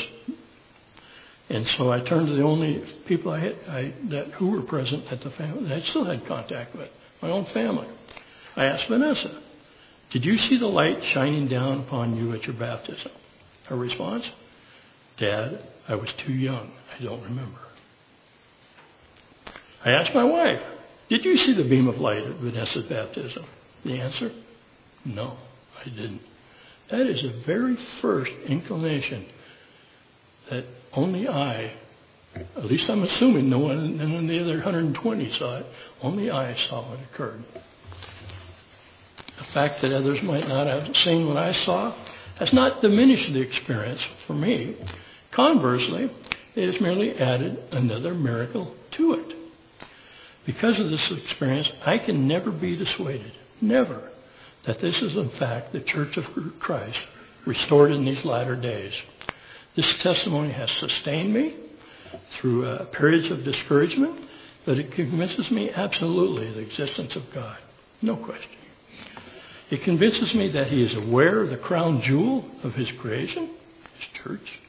[1.50, 5.12] And so I turned to the only people I had I, that who were present
[5.12, 6.90] at the family that I still had contact with,
[7.22, 7.88] my own family.
[8.56, 9.42] I asked Vanessa,
[10.12, 13.12] "Did you see the light shining down upon you at your baptism?"
[13.66, 14.26] Her response,
[15.18, 16.72] "Dad, I was too young.
[16.98, 17.60] I don't remember."
[19.84, 20.62] I asked my wife,
[21.10, 23.46] did you see the beam of light at Vanessa's baptism?
[23.84, 24.32] The answer?
[25.06, 25.38] No,
[25.80, 26.22] I didn't.
[26.90, 29.26] That is the very first inclination
[30.50, 31.74] that only I,
[32.36, 35.66] at least I'm assuming no one, of the other 120 saw it,
[36.02, 37.44] only I saw what occurred.
[39.38, 41.94] The fact that others might not have seen what I saw
[42.38, 44.76] has not diminished the experience for me.
[45.32, 46.12] Conversely,
[46.56, 49.45] it has merely added another miracle to it.
[50.46, 53.32] Because of this experience, I can never be dissuaded,
[53.62, 54.12] never,
[54.66, 56.26] that this is in fact the Church of
[56.60, 57.00] Christ
[57.46, 58.94] restored in these latter days.
[59.76, 61.56] This testimony has sustained me
[62.32, 64.20] through uh, periods of discouragement,
[64.66, 67.58] but it convinces me absolutely the existence of God.
[68.02, 68.50] No question.
[69.70, 73.48] It convinces me that He is aware of the crown jewel of His creation,
[73.98, 74.60] His church.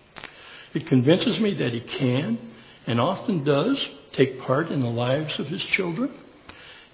[0.75, 2.39] It convinces me that He can
[2.87, 3.87] and often does
[4.17, 6.13] take part in the lives of his children.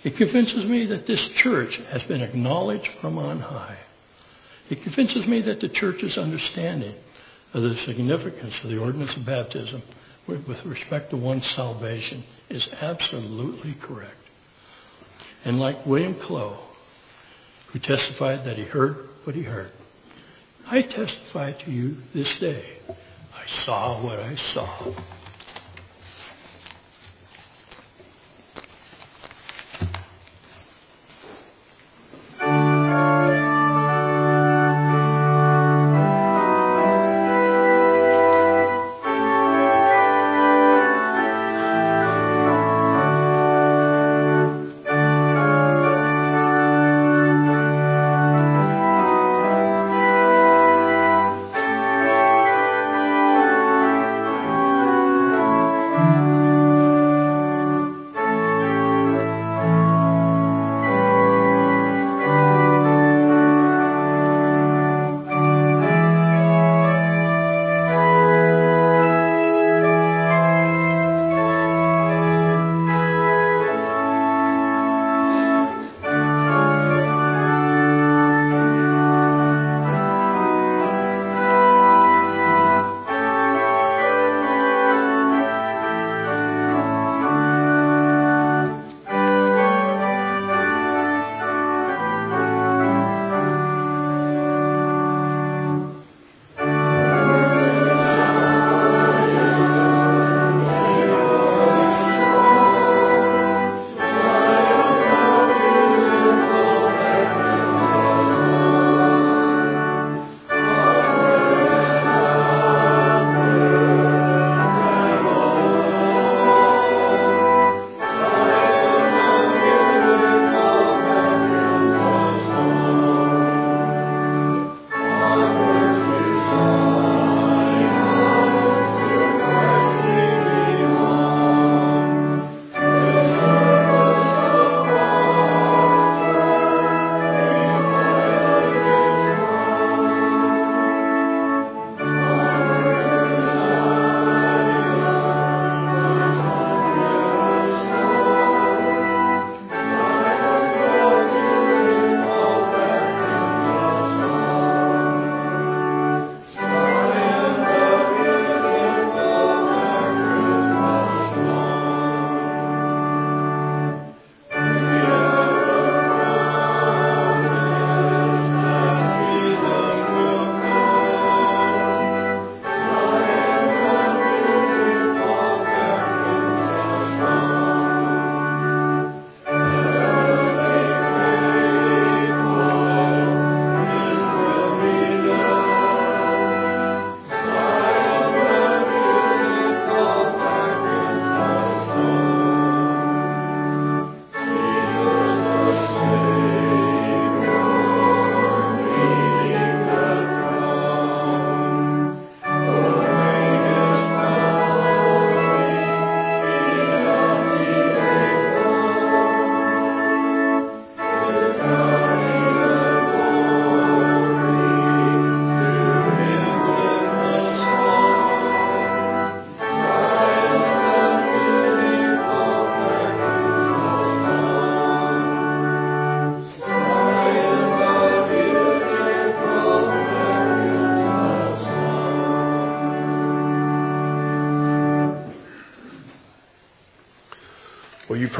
[0.02, 3.78] It convinces me that this church has been acknowledged from on high.
[4.68, 6.94] It convinces me that the church's understanding
[7.54, 9.82] of the significance of the ordinance of baptism
[10.26, 14.16] with, respect to one's salvation is absolutely correct.
[15.44, 16.58] And like William Clow,
[17.68, 19.72] who testified that he heard what he heard,
[20.66, 22.64] I testify to you this day.
[22.88, 24.94] I saw what I saw.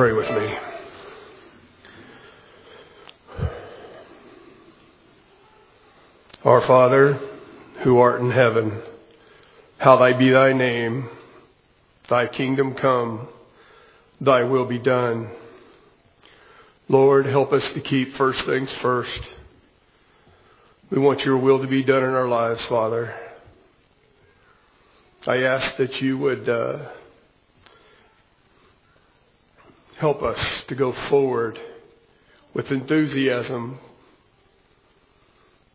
[0.03, 0.59] Pray with me?
[6.45, 7.21] Our Father,
[7.85, 8.83] who art in heaven,
[9.79, 11.09] hallowed be thy name.
[12.09, 13.29] Thy kingdom come,
[14.21, 15.29] thy will be done.
[16.89, 19.23] Lord, help us to keep first things first.
[20.91, 23.15] We want your will to be done in our lives, Father.
[25.29, 26.89] I ask that you would uh,
[30.03, 31.57] help us to go forward
[32.55, 33.79] with enthusiasm,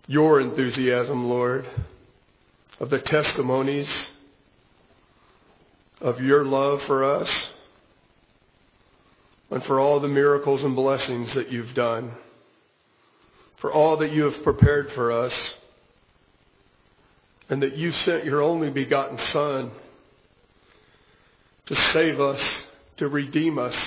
[0.06, 1.66] your enthusiasm, Lord,
[2.82, 3.88] of the testimonies
[6.02, 7.30] of your love for us
[9.50, 12.12] and for all the miracles and blessings that you've done,
[13.62, 15.54] for all that you have prepared for us,
[17.48, 19.72] and that you sent your only begotten Son
[21.68, 22.44] to save us,
[22.98, 23.78] to redeem us.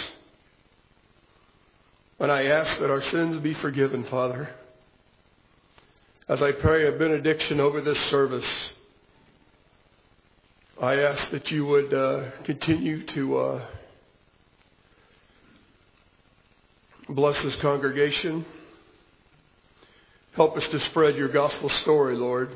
[2.20, 4.50] And I ask that our sins be forgiven, Father.
[6.28, 8.44] As I pray a benediction over this service,
[10.78, 13.66] I ask that you would uh, continue to uh,
[17.08, 18.44] bless this congregation.
[20.32, 22.50] Help us to spread your gospel story, Lord,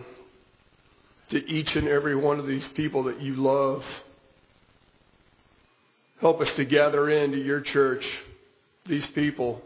[1.31, 3.83] to each and every one of these people that you love.
[6.21, 8.07] Help us to gather into your church
[8.87, 9.63] these people.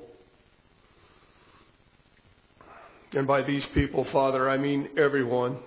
[3.12, 5.58] And by these people, Father, I mean everyone.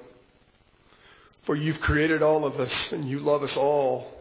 [1.46, 4.12] For you've created all of us and you love us all.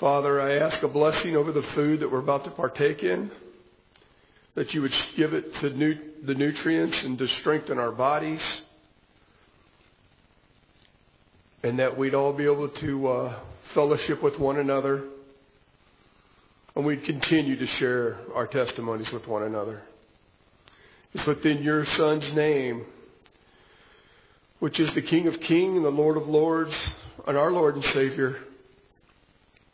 [0.00, 3.30] Father, I ask a blessing over the food that we're about to partake in,
[4.54, 8.42] that you would give it to the nutrients and to strengthen our bodies,
[11.62, 13.38] and that we'd all be able to uh,
[13.72, 15.04] fellowship with one another,
[16.74, 19.82] and we'd continue to share our testimonies with one another.
[21.12, 22.86] It's within your Son's name
[24.64, 26.74] which is the King of Kings and the Lord of Lords
[27.26, 28.38] and our Lord and Savior,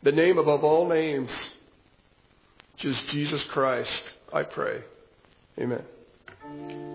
[0.03, 1.31] the name above all names,
[2.73, 4.83] which is Jesus Christ, I pray.
[5.57, 6.90] Amen.